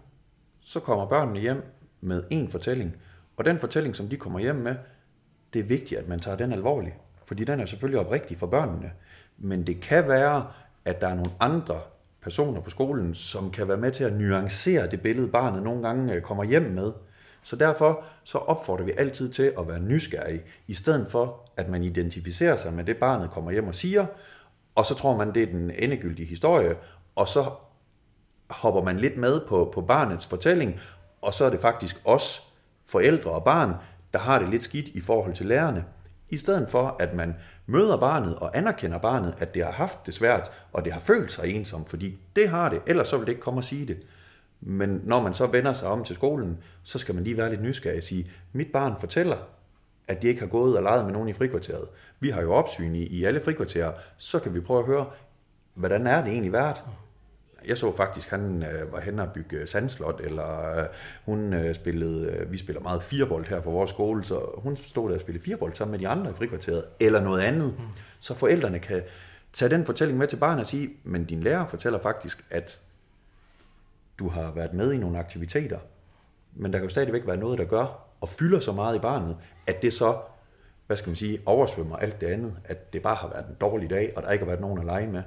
så 0.60 0.80
kommer 0.80 1.06
børnene 1.06 1.40
hjem 1.40 1.62
med 2.00 2.24
en 2.30 2.48
fortælling. 2.48 2.96
Og 3.36 3.44
den 3.44 3.58
fortælling, 3.58 3.96
som 3.96 4.08
de 4.08 4.16
kommer 4.16 4.38
hjem 4.38 4.56
med, 4.56 4.74
det 5.52 5.58
er 5.58 5.64
vigtigt, 5.64 6.00
at 6.00 6.08
man 6.08 6.20
tager 6.20 6.36
den 6.36 6.52
alvorligt. 6.52 6.94
Fordi 7.24 7.44
den 7.44 7.60
er 7.60 7.66
selvfølgelig 7.66 8.00
oprigtig 8.00 8.38
for 8.38 8.46
børnene. 8.46 8.92
Men 9.38 9.66
det 9.66 9.80
kan 9.80 10.08
være, 10.08 10.46
at 10.84 11.00
der 11.00 11.08
er 11.08 11.14
nogle 11.14 11.32
andre 11.40 11.80
personer 12.22 12.60
på 12.60 12.70
skolen, 12.70 13.14
som 13.14 13.50
kan 13.50 13.68
være 13.68 13.76
med 13.76 13.92
til 13.92 14.04
at 14.04 14.12
nuancere 14.12 14.86
det 14.86 15.00
billede, 15.00 15.28
barnet 15.28 15.62
nogle 15.62 15.82
gange 15.82 16.14
øh, 16.14 16.22
kommer 16.22 16.44
hjem 16.44 16.62
med. 16.62 16.92
Så 17.42 17.56
derfor 17.56 18.04
så 18.24 18.38
opfordrer 18.38 18.84
vi 18.84 18.92
altid 18.98 19.28
til 19.28 19.52
at 19.58 19.68
være 19.68 19.80
nysgerrig, 19.80 20.42
i 20.66 20.74
stedet 20.74 21.06
for 21.10 21.50
at 21.56 21.68
man 21.68 21.84
identificerer 21.84 22.56
sig 22.56 22.72
med 22.72 22.84
det, 22.84 22.96
barnet 22.96 23.30
kommer 23.30 23.50
hjem 23.50 23.68
og 23.68 23.74
siger, 23.74 24.06
og 24.74 24.86
så 24.86 24.94
tror 24.94 25.16
man, 25.16 25.34
det 25.34 25.42
er 25.42 25.46
den 25.46 25.70
endegyldige 25.70 26.26
historie, 26.26 26.76
og 27.16 27.28
så 27.28 27.50
hopper 28.50 28.82
man 28.82 28.96
lidt 28.96 29.16
med 29.16 29.40
på, 29.48 29.70
på 29.74 29.80
barnets 29.80 30.26
fortælling, 30.26 30.80
og 31.22 31.34
så 31.34 31.44
er 31.44 31.50
det 31.50 31.60
faktisk 31.60 32.00
os, 32.04 32.42
forældre 32.86 33.30
og 33.30 33.44
barn, 33.44 33.74
der 34.12 34.18
har 34.18 34.38
det 34.38 34.48
lidt 34.48 34.64
skidt 34.64 34.88
i 34.88 35.00
forhold 35.00 35.34
til 35.34 35.46
lærerne. 35.46 35.84
I 36.30 36.36
stedet 36.36 36.70
for, 36.70 36.96
at 37.00 37.14
man 37.14 37.34
møder 37.66 37.96
barnet 37.96 38.36
og 38.36 38.58
anerkender 38.58 38.98
barnet, 38.98 39.34
at 39.38 39.54
det 39.54 39.64
har 39.64 39.72
haft 39.72 40.06
det 40.06 40.14
svært, 40.14 40.50
og 40.72 40.84
det 40.84 40.92
har 40.92 41.00
følt 41.00 41.32
sig 41.32 41.46
ensom, 41.54 41.84
fordi 41.84 42.18
det 42.36 42.48
har 42.48 42.68
det, 42.68 42.82
ellers 42.86 43.08
så 43.08 43.16
vil 43.16 43.26
det 43.26 43.32
ikke 43.32 43.42
komme 43.42 43.60
og 43.60 43.64
sige 43.64 43.86
det. 43.86 44.06
Men 44.60 45.02
når 45.04 45.22
man 45.22 45.34
så 45.34 45.46
vender 45.46 45.72
sig 45.72 45.88
om 45.88 46.04
til 46.04 46.14
skolen, 46.14 46.58
så 46.82 46.98
skal 46.98 47.14
man 47.14 47.24
lige 47.24 47.36
være 47.36 47.50
lidt 47.50 47.62
nysgerrig 47.62 47.96
og 47.96 48.02
sige, 48.02 48.30
mit 48.52 48.72
barn 48.72 49.00
fortæller, 49.00 49.36
at 50.08 50.22
de 50.22 50.28
ikke 50.28 50.40
har 50.40 50.48
gået 50.48 50.76
og 50.76 50.82
leget 50.82 51.04
med 51.04 51.12
nogen 51.12 51.28
i 51.28 51.32
frikvarteret. 51.32 51.88
Vi 52.20 52.30
har 52.30 52.42
jo 52.42 52.52
opsyn 52.52 52.94
i, 52.94 53.02
i 53.02 53.24
alle 53.24 53.40
frikvarterer, 53.40 53.92
så 54.16 54.38
kan 54.38 54.54
vi 54.54 54.60
prøve 54.60 54.80
at 54.80 54.86
høre, 54.86 55.06
hvordan 55.74 56.06
er 56.06 56.22
det 56.24 56.32
egentlig 56.32 56.52
værd? 56.52 56.88
Jeg 57.66 57.78
så 57.78 57.96
faktisk, 57.96 58.28
han 58.28 58.62
øh, 58.62 58.92
var 58.92 59.00
hen 59.00 59.18
og 59.18 59.32
bygge 59.32 59.66
sandslot, 59.66 60.20
eller 60.24 60.78
øh, 60.78 60.86
hun 61.24 61.52
øh, 61.52 61.74
spillede, 61.74 62.26
øh, 62.26 62.52
vi 62.52 62.58
spiller 62.58 62.82
meget 62.82 63.02
firebold 63.02 63.46
her 63.46 63.60
på 63.60 63.70
vores 63.70 63.90
skole, 63.90 64.24
så 64.24 64.40
hun 64.56 64.76
stod 64.76 65.08
der 65.08 65.14
og 65.14 65.20
spillede 65.20 65.44
firebold 65.44 65.74
sammen 65.74 65.92
med 65.92 65.98
de 65.98 66.08
andre 66.08 66.30
i 66.30 66.34
frikvarteret, 66.34 66.84
eller 67.00 67.22
noget 67.22 67.40
andet. 67.40 67.74
Mm. 67.78 67.84
Så 68.20 68.34
forældrene 68.34 68.78
kan 68.78 69.02
tage 69.52 69.68
den 69.68 69.86
fortælling 69.86 70.18
med 70.18 70.26
til 70.26 70.36
barnet 70.36 70.60
og 70.60 70.66
sige, 70.66 70.90
men 71.04 71.24
din 71.24 71.40
lærer 71.40 71.66
fortæller 71.66 71.98
faktisk, 71.98 72.44
at 72.50 72.80
du 74.20 74.28
har 74.28 74.52
været 74.52 74.72
med 74.72 74.92
i 74.92 74.98
nogle 74.98 75.18
aktiviteter, 75.18 75.78
men 76.52 76.72
der 76.72 76.78
kan 76.78 76.86
jo 76.86 76.90
stadigvæk 76.90 77.26
være 77.26 77.36
noget, 77.36 77.58
der 77.58 77.64
gør 77.64 78.06
og 78.20 78.28
fylder 78.28 78.60
så 78.60 78.72
meget 78.72 78.96
i 78.96 78.98
barnet, 78.98 79.36
at 79.66 79.82
det 79.82 79.92
så, 79.92 80.18
hvad 80.86 80.96
skal 80.96 81.08
man 81.08 81.16
sige, 81.16 81.40
oversvømmer 81.46 81.96
alt 81.96 82.20
det 82.20 82.26
andet, 82.26 82.54
at 82.64 82.92
det 82.92 83.02
bare 83.02 83.14
har 83.14 83.28
været 83.28 83.48
en 83.48 83.56
dårlig 83.60 83.90
dag, 83.90 84.12
og 84.16 84.22
der 84.22 84.30
ikke 84.30 84.44
har 84.44 84.50
været 84.50 84.60
nogen 84.60 84.78
at 84.78 84.84
lege 84.84 85.06
med. 85.06 85.22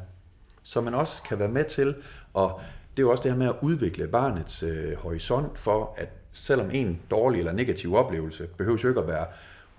Så 0.63 0.81
man 0.81 0.93
også 0.93 1.23
kan 1.23 1.39
være 1.39 1.49
med 1.49 1.65
til, 1.65 1.95
og 2.33 2.61
det 2.97 3.03
er 3.03 3.05
jo 3.05 3.11
også 3.11 3.23
det 3.23 3.31
her 3.31 3.37
med 3.37 3.47
at 3.47 3.55
udvikle 3.61 4.07
barnets 4.07 4.63
øh, 4.63 4.97
horisont 4.97 5.57
for, 5.57 5.95
at 5.97 6.09
selvom 6.33 6.71
en 6.71 7.01
dårlig 7.11 7.39
eller 7.39 7.51
negativ 7.51 7.95
oplevelse 7.95 8.47
behøver 8.57 8.79
jo 8.83 8.89
ikke 8.89 9.01
at 9.01 9.07
være 9.07 9.25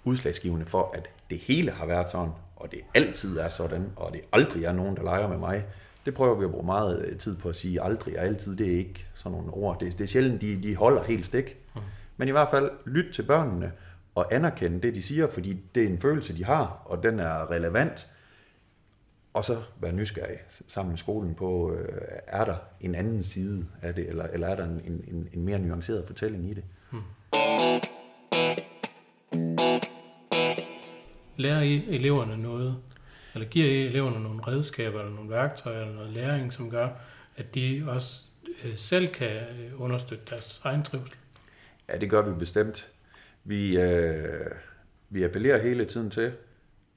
udslagsgivende 0.04 0.66
for, 0.66 0.90
at 0.94 1.08
det 1.30 1.38
hele 1.38 1.70
har 1.70 1.86
været 1.86 2.10
sådan, 2.10 2.32
og 2.56 2.70
det 2.70 2.80
altid 2.94 3.38
er 3.38 3.48
sådan, 3.48 3.90
og 3.96 4.12
det 4.12 4.20
aldrig 4.32 4.64
er 4.64 4.72
nogen, 4.72 4.96
der 4.96 5.02
leger 5.02 5.28
med 5.28 5.38
mig, 5.38 5.64
det 6.06 6.14
prøver 6.14 6.38
vi 6.38 6.44
at 6.44 6.50
bruge 6.50 6.66
meget 6.66 7.04
øh, 7.06 7.18
tid 7.18 7.36
på 7.36 7.48
at 7.48 7.56
sige 7.56 7.82
aldrig 7.82 8.18
og 8.18 8.24
altid. 8.24 8.56
Det 8.56 8.72
er 8.72 8.76
ikke 8.76 9.06
sådan 9.14 9.38
nogle 9.38 9.52
ord. 9.52 9.80
Det, 9.80 9.92
det 9.92 10.04
er 10.04 10.08
sjældent, 10.08 10.40
de, 10.40 10.62
de 10.62 10.76
holder 10.76 11.02
helt 11.02 11.26
stik. 11.26 11.56
Mm. 11.74 11.80
Men 12.16 12.28
i 12.28 12.30
hvert 12.30 12.50
fald 12.50 12.70
lyt 12.86 13.14
til 13.14 13.22
børnene 13.22 13.72
og 14.14 14.34
anerkende 14.34 14.82
det, 14.82 14.94
de 14.94 15.02
siger, 15.02 15.28
fordi 15.28 15.60
det 15.74 15.82
er 15.82 15.88
en 15.88 16.00
følelse, 16.00 16.36
de 16.36 16.44
har, 16.44 16.82
og 16.84 17.02
den 17.02 17.20
er 17.20 17.50
relevant. 17.50 18.10
Og 19.32 19.44
så 19.44 19.62
være 19.80 19.92
nysgerrig 19.92 20.36
sammen 20.68 20.90
med 20.90 20.98
skolen 20.98 21.34
på, 21.34 21.72
øh, 21.72 21.98
er 22.26 22.44
der 22.44 22.56
en 22.80 22.94
anden 22.94 23.22
side 23.22 23.66
af 23.82 23.94
det, 23.94 24.08
eller, 24.08 24.24
eller 24.24 24.46
er 24.46 24.56
der 24.56 24.64
en, 24.64 25.04
en, 25.08 25.28
en 25.32 25.44
mere 25.44 25.58
nuanceret 25.58 26.06
fortælling 26.06 26.50
i 26.50 26.54
det. 26.54 26.64
Hmm. 26.90 27.02
Lærer 31.36 31.60
I 31.60 31.84
eleverne 31.88 32.36
noget 32.36 32.76
eller 33.34 33.48
giver 33.48 33.86
eleverne 33.86 34.22
nogle 34.22 34.40
redskaber, 34.46 35.00
eller 35.00 35.14
nogle 35.14 35.30
værktøjer, 35.30 35.80
eller 35.80 35.94
noget 35.94 36.10
læring, 36.10 36.52
som 36.52 36.70
gør, 36.70 36.88
at 37.36 37.54
de 37.54 37.84
også 37.88 38.22
øh, 38.64 38.76
selv 38.76 39.06
kan 39.06 39.36
øh, 39.36 39.80
understøtte 39.80 40.24
deres 40.30 40.60
egen 40.64 40.82
trivsel? 40.82 41.14
Ja, 41.88 41.98
det 41.98 42.10
gør 42.10 42.22
vi 42.22 42.38
bestemt. 42.38 42.88
Vi, 43.44 43.76
øh, 43.78 44.50
vi 45.10 45.24
appellerer 45.24 45.62
hele 45.62 45.84
tiden 45.84 46.10
til, 46.10 46.32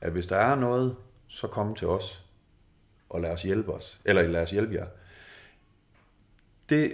at 0.01 0.11
hvis 0.11 0.27
der 0.27 0.37
er 0.37 0.55
noget, 0.55 0.95
så 1.27 1.47
kom 1.47 1.75
til 1.75 1.87
os 1.87 2.23
og 3.09 3.21
lad 3.21 3.31
os 3.31 3.41
hjælpe 3.41 3.73
os, 3.73 3.99
eller 4.05 4.21
lad 4.21 4.43
os 4.43 4.51
hjælpe 4.51 4.73
jer. 4.73 4.85
Det 6.69 6.91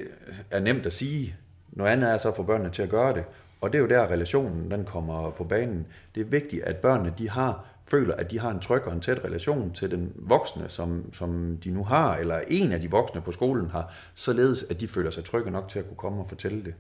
er 0.51 0.59
nemt 0.59 0.85
at 0.85 0.93
sige. 0.93 1.35
Noget 1.71 1.91
andet 1.91 2.09
er 2.09 2.17
så 2.17 2.29
at 2.29 2.35
få 2.35 2.43
børnene 2.43 2.69
til 2.69 2.81
at 2.81 2.89
gøre 2.89 3.13
det. 3.13 3.25
Og 3.62 3.73
det 3.73 3.77
er 3.77 3.81
jo 3.81 3.88
der, 3.88 4.07
relationen 4.07 4.71
den 4.71 4.85
kommer 4.85 5.31
på 5.31 5.43
banen. 5.43 5.88
Det 6.15 6.21
er 6.21 6.25
vigtigt, 6.25 6.63
at 6.63 6.77
børnene 6.77 7.13
de 7.17 7.29
har 7.29 7.73
føler, 7.84 8.16
at 8.16 8.32
de 8.32 8.40
har 8.40 8.52
en 8.52 8.60
tryg 8.60 8.82
og 8.88 8.94
en 8.94 9.02
tæt 9.02 9.24
relation 9.24 9.74
til 9.74 9.92
den 9.92 10.13
voksne, 10.16 10.70
som, 10.70 11.13
som 11.13 11.58
de 11.63 11.72
nu 11.72 11.84
har, 11.84 12.16
eller 12.16 12.42
en 12.48 12.72
af 12.72 12.82
de 12.82 12.92
voksne 12.92 13.22
på 13.22 13.32
skolen 13.32 13.70
har, 13.70 13.94
således 14.16 14.66
at 14.70 14.80
de 14.80 14.88
føler 14.88 15.12
sig 15.12 15.25
trygge 15.25 15.52
nok 15.52 15.70
til 15.70 15.80
at 15.80 15.88
kunne 15.88 15.98
komme 15.98 16.22
og 16.22 16.30
fortælle 16.30 16.58
det. 16.58 16.74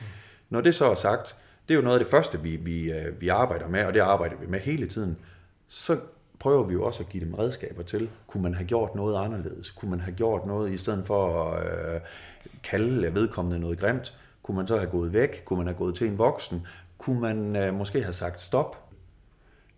Mm. 0.00 0.06
Når 0.50 0.60
det 0.60 0.74
så 0.74 0.90
er 0.90 0.94
sagt, 0.94 1.36
det 1.68 1.74
er 1.74 1.78
jo 1.78 1.84
noget 1.84 1.98
af 1.98 2.04
det 2.04 2.10
første, 2.10 2.42
vi, 2.42 2.56
vi, 2.56 2.92
øh, 2.92 3.20
vi 3.20 3.28
arbejder 3.28 3.68
med, 3.68 3.84
og 3.84 3.94
det 3.94 4.00
arbejder 4.00 4.36
vi 4.36 4.46
med 4.46 4.60
hele 4.60 4.88
tiden, 4.88 5.16
så 5.68 5.98
prøver 6.38 6.64
vi 6.64 6.72
jo 6.72 6.84
også 6.84 7.02
at 7.02 7.08
give 7.08 7.24
dem 7.24 7.34
redskaber 7.34 7.82
til. 7.82 8.10
Kunne 8.26 8.42
man 8.42 8.54
have 8.54 8.66
gjort 8.66 8.94
noget 8.94 9.24
anderledes? 9.24 9.70
Kunne 9.70 9.90
man 9.90 10.00
have 10.00 10.14
gjort 10.14 10.46
noget, 10.46 10.72
i 10.72 10.76
stedet 10.76 11.06
for 11.06 11.44
at 11.44 11.94
øh, 11.94 12.00
kalde 12.62 13.14
vedkommende 13.14 13.58
noget 13.58 13.78
grimt? 13.78 14.18
Kunne 14.42 14.56
man 14.56 14.66
så 14.66 14.76
have 14.76 14.90
gået 14.90 15.12
væk? 15.12 15.42
Kunne 15.44 15.56
man 15.56 15.66
have 15.66 15.76
gået 15.76 15.94
til 15.94 16.06
en 16.06 16.18
voksen? 16.18 16.66
Kunne 16.98 17.20
man 17.20 17.56
øh, 17.56 17.74
måske 17.74 18.02
have 18.02 18.12
sagt 18.12 18.40
stop? 18.40 18.89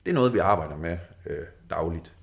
Det 0.04 0.10
er 0.10 0.14
noget, 0.14 0.32
vi 0.32 0.38
arbejder 0.38 0.76
med 0.76 0.98
øh, 1.26 1.46
dagligt. 1.70 2.14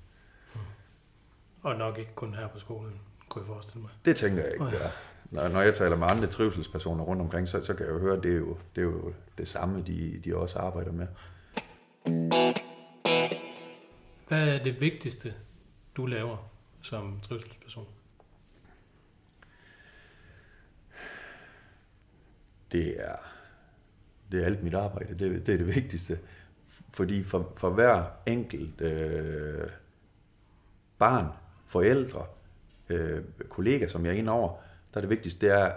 Og 1.62 1.76
nok 1.76 1.98
ikke 1.98 2.14
kun 2.14 2.34
her 2.34 2.48
på 2.48 2.58
skolen, 2.58 3.00
kunne 3.28 3.42
jeg 3.42 3.46
forestille 3.46 3.82
mig. 3.82 3.90
Det 4.04 4.16
tænker 4.16 4.42
jeg 4.42 4.52
ikke, 4.52 4.64
det 4.64 4.84
er. 4.84 4.90
Når, 5.30 5.48
når 5.48 5.60
jeg 5.60 5.74
taler 5.74 5.96
med 5.96 6.06
andre 6.10 6.26
trivselspersoner 6.26 7.04
rundt 7.04 7.22
omkring, 7.22 7.48
så, 7.48 7.64
så 7.64 7.74
kan 7.74 7.86
jeg 7.86 7.92
jo 7.92 7.98
høre, 7.98 8.16
at 8.16 8.22
det 8.22 8.32
er 8.32 8.36
jo 8.36 8.56
det, 8.74 8.80
er 8.80 8.84
jo 8.84 9.14
det 9.38 9.48
samme, 9.48 9.82
de, 9.82 10.20
de 10.24 10.36
også 10.36 10.58
arbejder 10.58 10.92
med. 10.92 11.06
Hvad 14.28 14.48
er 14.48 14.62
det 14.62 14.80
vigtigste, 14.80 15.34
du 15.96 16.06
laver 16.06 16.50
som 16.82 17.20
trivselsperson? 17.22 17.86
Det 22.72 23.00
er, 23.00 23.16
det 24.32 24.42
er 24.42 24.46
alt 24.46 24.62
mit 24.62 24.74
arbejde. 24.74 25.18
Det, 25.18 25.46
det 25.46 25.54
er 25.54 25.58
det 25.58 25.74
vigtigste. 25.74 26.18
Fordi 26.90 27.24
for, 27.24 27.52
for 27.56 27.70
hver 27.70 28.04
enkelt 28.26 28.80
øh, 28.80 29.68
barn, 30.98 31.26
forældre, 31.66 32.26
øh, 32.88 33.22
kollega, 33.48 33.86
som 33.86 34.06
jeg 34.06 34.14
er 34.14 34.18
inde 34.18 34.32
over, 34.32 34.48
der 34.94 34.98
er 34.98 35.00
det 35.00 35.10
vigtigste, 35.10 35.46
det 35.46 35.54
er, 35.54 35.72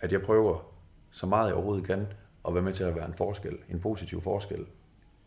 at 0.00 0.12
jeg 0.12 0.22
prøver 0.22 0.72
så 1.10 1.26
meget 1.26 1.46
jeg 1.46 1.54
overhovedet 1.54 1.86
kan, 1.86 2.06
at 2.48 2.54
være 2.54 2.62
med 2.62 2.72
til 2.72 2.84
at 2.84 2.94
være 2.94 3.06
en 3.06 3.14
forskel, 3.14 3.58
en 3.70 3.80
positiv 3.80 4.22
forskel, 4.22 4.66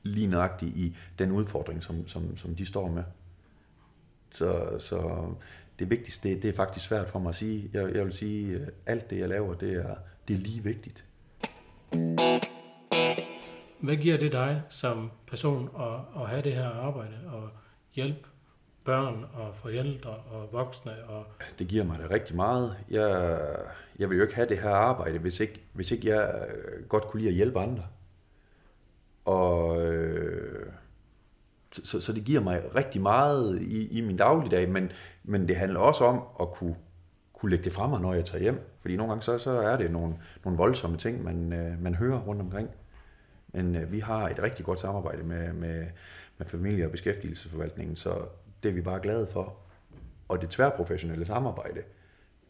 lige 0.03 0.27
nøjagtigt 0.27 0.77
i 0.77 0.97
den 1.19 1.31
udfordring, 1.31 1.83
som, 1.83 2.07
som, 2.07 2.38
som 2.38 2.55
de 2.55 2.65
står 2.65 2.88
med. 2.88 3.03
Så, 4.31 4.79
så 4.79 5.29
det 5.79 5.89
vigtigste, 5.89 6.29
det, 6.29 6.43
det 6.43 6.49
er 6.49 6.53
faktisk 6.53 6.85
svært 6.85 7.09
for 7.09 7.19
mig 7.19 7.29
at 7.29 7.35
sige. 7.35 7.69
Jeg, 7.73 7.95
jeg 7.95 8.05
vil 8.05 8.13
sige, 8.13 8.47
øh, 8.47 8.67
alt 8.85 9.09
det, 9.09 9.19
jeg 9.19 9.29
laver, 9.29 9.53
det 9.53 9.73
er, 9.73 9.95
det 10.27 10.33
er 10.33 10.39
lige 10.39 10.63
vigtigt. 10.63 11.05
Hvad 13.89 13.98
giver 13.98 14.17
det 14.17 14.31
dig 14.31 14.62
som 14.69 15.12
person 15.27 15.69
at, 15.79 16.22
at 16.22 16.29
have 16.29 16.41
det 16.41 16.53
her 16.53 16.69
arbejde 16.69 17.15
og 17.27 17.50
hjælpe 17.93 18.27
børn 18.84 19.25
og 19.34 19.55
forældre 19.55 20.10
og 20.10 20.50
voksne? 20.51 20.91
Og... 21.08 21.25
Det 21.60 21.67
giver 21.67 21.84
mig 21.84 22.00
da 22.00 22.13
rigtig 22.13 22.36
meget. 22.36 22.75
Jeg, 22.89 23.39
jeg 24.00 24.10
vil 24.10 24.17
jo 24.17 24.24
ikke 24.24 24.36
have 24.36 24.50
det 24.50 24.58
her 24.58 24.69
arbejde, 24.69 25.19
hvis 25.19 25.39
ikke, 25.39 25.62
hvis 25.74 25.91
ikke 25.91 26.10
jeg 26.10 26.46
øh, 26.50 26.88
godt 26.88 27.03
kunne 27.03 27.19
lide 27.19 27.29
at 27.29 27.36
hjælpe 27.36 27.60
andre. 27.60 27.84
Og 29.25 29.81
øh, 29.88 30.72
så, 31.72 32.01
så 32.01 32.13
det 32.13 32.24
giver 32.24 32.41
mig 32.41 32.75
rigtig 32.75 33.01
meget 33.01 33.62
i, 33.62 33.98
i 33.98 34.01
min 34.01 34.17
dagligdag, 34.17 34.69
men, 34.69 34.91
men 35.24 35.48
det 35.48 35.55
handler 35.55 35.79
også 35.79 36.03
om 36.03 36.24
at 36.41 36.51
kunne, 36.51 36.75
kunne 37.34 37.50
lægge 37.50 37.65
det 37.65 37.74
frem 37.74 37.89
mig, 37.89 38.01
når 38.01 38.13
jeg 38.13 38.25
tager 38.25 38.41
hjem. 38.41 38.60
Fordi 38.81 38.96
nogle 38.96 39.12
gange 39.12 39.24
så, 39.24 39.38
så 39.38 39.51
er 39.51 39.77
det 39.77 39.91
nogle, 39.91 40.15
nogle 40.43 40.58
voldsomme 40.58 40.98
ting, 40.98 41.24
man, 41.24 41.53
øh, 41.53 41.81
man 41.84 41.96
hører 41.96 42.19
rundt 42.19 42.41
omkring. 42.41 42.69
Men 43.53 43.75
øh, 43.75 43.91
vi 43.91 44.00
har 44.00 44.29
et 44.29 44.44
rigtig 44.44 44.65
godt 44.65 44.79
samarbejde 44.79 45.24
med, 45.24 45.53
med, 45.53 45.88
med 46.38 46.48
familie- 46.48 46.86
og 46.86 46.91
beskæftigelsesforvaltningen, 46.91 47.96
så 47.96 48.25
det 48.63 48.70
er 48.70 48.74
vi 48.74 48.82
bare 48.82 49.00
glade 49.00 49.27
for. 49.27 49.56
Og 50.27 50.41
det 50.41 50.50
tværprofessionelle 50.50 51.25
samarbejde, 51.25 51.82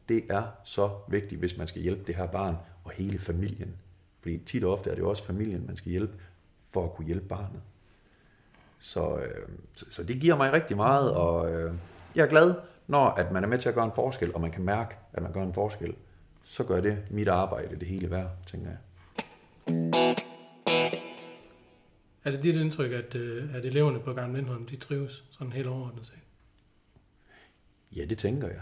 det 0.10 0.24
er 0.30 0.44
så 0.64 0.90
vigtigt, 1.08 1.40
hvis 1.40 1.58
man 1.58 1.68
skal 1.68 1.82
hjælpe 1.82 2.04
det 2.08 2.16
her 2.16 2.28
barn 2.28 2.56
og 2.84 2.92
hele 2.92 3.20
familien. 3.20 3.76
Fordi 4.22 4.38
tit 4.38 4.64
og 4.64 4.74
ofte 4.74 4.90
er 4.90 4.94
det 4.96 5.02
jo 5.02 5.10
også 5.10 5.24
familien, 5.24 5.68
man 5.68 5.78
skal 5.78 5.92
hjælpe 5.92 6.14
for 6.72 6.84
at 6.84 6.94
kunne 6.94 7.08
hjælpe 7.08 7.28
barnet. 7.28 7.62
Så, 8.80 9.18
øh, 9.18 9.48
så, 9.74 9.86
så 9.90 10.04
det 10.04 10.20
giver 10.20 10.36
mig 10.36 10.54
rigtig 10.54 10.78
meget, 10.78 11.14
og 11.14 11.52
øh, 11.52 11.74
jeg 12.16 12.24
er 12.26 12.30
glad, 12.30 12.54
når 12.88 13.06
at 13.06 13.32
man 13.32 13.44
er 13.44 13.48
med 13.48 13.60
til 13.60 13.70
at 13.70 13.76
gøre 13.76 13.86
en 13.86 13.92
forskel, 13.96 14.34
og 14.34 14.42
man 14.42 14.52
kan 14.52 14.64
mærke, 14.64 14.96
at 15.14 15.24
man 15.24 15.32
gør 15.32 15.44
en 15.44 15.54
forskel. 15.54 15.96
Så 16.44 16.64
gør 16.64 16.82
det 16.82 16.98
mit 17.10 17.28
arbejde 17.28 17.80
det 17.80 17.88
hele 17.88 18.12
værd, 18.12 18.30
tænker 18.48 18.70
jeg. 18.70 18.78
Er 22.30 22.34
det 22.34 22.44
dit 22.44 22.56
indtryk, 22.56 22.92
at, 22.92 23.16
øh, 23.16 23.56
at 23.56 23.66
eleverne 23.66 24.00
på 24.00 24.14
Gamle 24.14 24.38
Lindholm, 24.38 24.66
de 24.66 24.76
trives 24.76 25.26
sådan 25.32 25.54
helt 25.54 25.68
overordnet 25.68 26.06
set? 26.06 26.20
Ja, 27.96 28.06
det 28.06 28.18
tænker 28.18 28.48
jeg. 28.48 28.62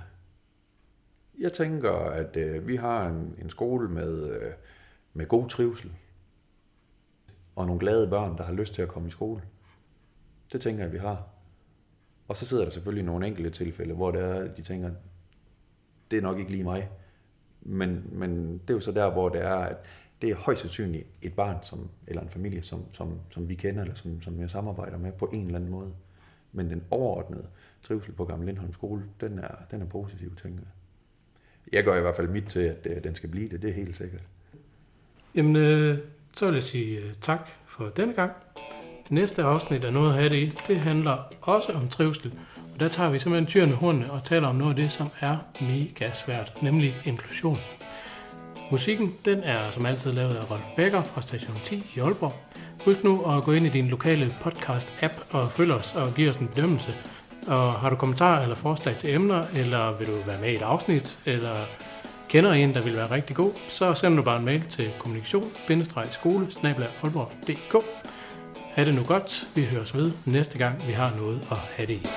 Jeg 1.39 1.53
tænker, 1.53 1.91
at 1.91 2.37
øh, 2.37 2.67
vi 2.67 2.75
har 2.75 3.07
en, 3.07 3.35
en 3.41 3.49
skole 3.49 3.89
med, 3.89 4.29
øh, 4.29 4.53
med 5.13 5.25
god 5.25 5.49
trivsel. 5.49 5.91
Og 7.55 7.65
nogle 7.65 7.79
glade 7.79 8.09
børn, 8.09 8.37
der 8.37 8.43
har 8.43 8.53
lyst 8.53 8.73
til 8.73 8.81
at 8.81 8.87
komme 8.87 9.07
i 9.07 9.11
skole. 9.11 9.41
Det 10.51 10.61
tænker 10.61 10.83
jeg, 10.83 10.93
vi 10.93 10.97
har. 10.97 11.27
Og 12.27 12.37
så 12.37 12.45
sidder 12.45 12.63
der 12.63 12.71
selvfølgelig 12.71 13.05
nogle 13.05 13.27
enkelte 13.27 13.49
tilfælde, 13.49 13.93
hvor 13.93 14.11
det 14.11 14.21
er, 14.21 14.55
de 14.55 14.61
tænker, 14.61 14.91
det 16.11 16.17
er 16.17 16.21
nok 16.21 16.39
ikke 16.39 16.51
lige 16.51 16.63
mig. 16.63 16.89
Men, 17.61 18.09
men 18.11 18.57
det 18.57 18.69
er 18.69 18.73
jo 18.73 18.81
så 18.81 18.91
der, 18.91 19.11
hvor 19.11 19.29
det 19.29 19.41
er, 19.41 19.55
at 19.55 19.77
det 20.21 20.29
er 20.29 20.35
højst 20.35 20.61
sandsynligt 20.61 21.07
et 21.21 21.33
barn 21.33 21.57
som, 21.63 21.89
eller 22.07 22.21
en 22.21 22.29
familie, 22.29 22.63
som, 22.63 22.83
som, 22.93 23.19
som 23.29 23.49
vi 23.49 23.55
kender, 23.55 23.81
eller 23.81 23.95
som, 23.95 24.21
som 24.21 24.39
jeg 24.39 24.49
samarbejder 24.49 24.97
med 24.97 25.11
på 25.11 25.29
en 25.33 25.45
eller 25.45 25.55
anden 25.55 25.71
måde. 25.71 25.93
Men 26.51 26.69
den 26.69 26.83
overordnede 26.91 27.47
trivsel 27.83 28.11
på 28.13 28.25
Gamle 28.25 28.45
Lindholm 28.45 28.73
skole, 28.73 29.03
den 29.21 29.39
er, 29.39 29.55
den 29.71 29.81
er 29.81 29.85
positiv, 29.85 30.35
tænker 30.35 30.59
jeg. 30.59 30.71
Jeg 31.73 31.83
gør 31.83 31.97
i 31.97 32.01
hvert 32.01 32.15
fald 32.15 32.27
mit 32.27 32.45
til, 32.45 32.59
at 32.59 32.87
øh, 32.89 33.03
den 33.03 33.15
skal 33.15 33.29
blive 33.29 33.49
det, 33.49 33.61
det 33.61 33.69
er 33.69 33.73
helt 33.73 33.97
sikkert. 33.97 34.21
Jamen, 35.35 35.55
øh, 35.55 35.99
så 36.35 36.45
vil 36.45 36.53
jeg 36.53 36.63
sige 36.63 36.99
øh, 36.99 37.13
tak 37.21 37.49
for 37.65 37.89
denne 37.89 38.13
gang. 38.13 38.31
Næste 39.09 39.43
afsnit 39.43 39.83
af 39.83 39.93
Noget 39.93 40.09
at 40.09 40.15
have 40.15 40.29
det 40.29 40.35
i, 40.35 40.53
det 40.67 40.79
handler 40.79 41.33
også 41.41 41.71
om 41.71 41.89
trivsel. 41.89 42.33
Og 42.73 42.79
der 42.79 42.87
tager 42.87 43.11
vi 43.11 43.19
simpelthen 43.19 43.47
tyren 43.47 43.69
med 43.69 43.77
hornene 43.77 44.11
og 44.11 44.23
taler 44.23 44.47
om 44.47 44.55
noget 44.55 44.71
af 44.71 44.75
det, 44.75 44.91
som 44.91 45.07
er 45.19 45.37
mega 45.61 46.11
svært, 46.11 46.63
nemlig 46.63 46.93
inklusion. 47.05 47.57
Musikken 48.71 49.13
den 49.25 49.43
er 49.43 49.71
som 49.71 49.85
altid 49.85 50.11
lavet 50.11 50.35
af 50.35 50.51
Rolf 50.51 50.65
Becker 50.75 51.03
fra 51.03 51.21
Station 51.21 51.55
10 51.65 51.91
i 51.95 51.99
Aalborg. 51.99 52.33
Husk 52.85 53.03
nu 53.03 53.25
at 53.31 53.43
gå 53.43 53.51
ind 53.51 53.65
i 53.65 53.69
din 53.69 53.87
lokale 53.87 54.35
podcast-app 54.41 55.13
og 55.35 55.51
følg 55.51 55.71
os 55.71 55.95
og 55.95 56.13
give 56.15 56.29
os 56.29 56.35
en 56.35 56.47
bedømmelse. 56.47 56.93
Og 57.47 57.73
har 57.73 57.89
du 57.89 57.95
kommentarer 57.95 58.43
eller 58.43 58.55
forslag 58.55 58.97
til 58.97 59.15
emner, 59.15 59.43
eller 59.55 59.97
vil 59.97 60.07
du 60.07 60.13
være 60.25 60.41
med 60.41 60.49
i 60.49 60.55
et 60.55 60.61
afsnit, 60.61 61.17
eller 61.25 61.55
kender 62.29 62.53
en, 62.53 62.73
der 62.73 62.81
vil 62.81 62.95
være 62.95 63.11
rigtig 63.11 63.35
god, 63.35 63.51
så 63.67 63.93
send 63.93 64.17
du 64.17 64.21
bare 64.21 64.39
en 64.39 64.45
mail 64.45 64.61
til 64.61 64.89
kommunikation-skole 64.99 66.47
Ha' 68.73 68.85
det 68.85 68.93
nu 68.93 69.03
godt. 69.03 69.47
Vi 69.55 69.63
høres 69.63 69.95
ved 69.95 70.11
næste 70.25 70.57
gang, 70.57 70.87
vi 70.87 70.93
har 70.93 71.11
noget 71.17 71.41
at 71.51 71.57
have 71.57 71.87
det 71.87 71.93
i. 71.93 72.07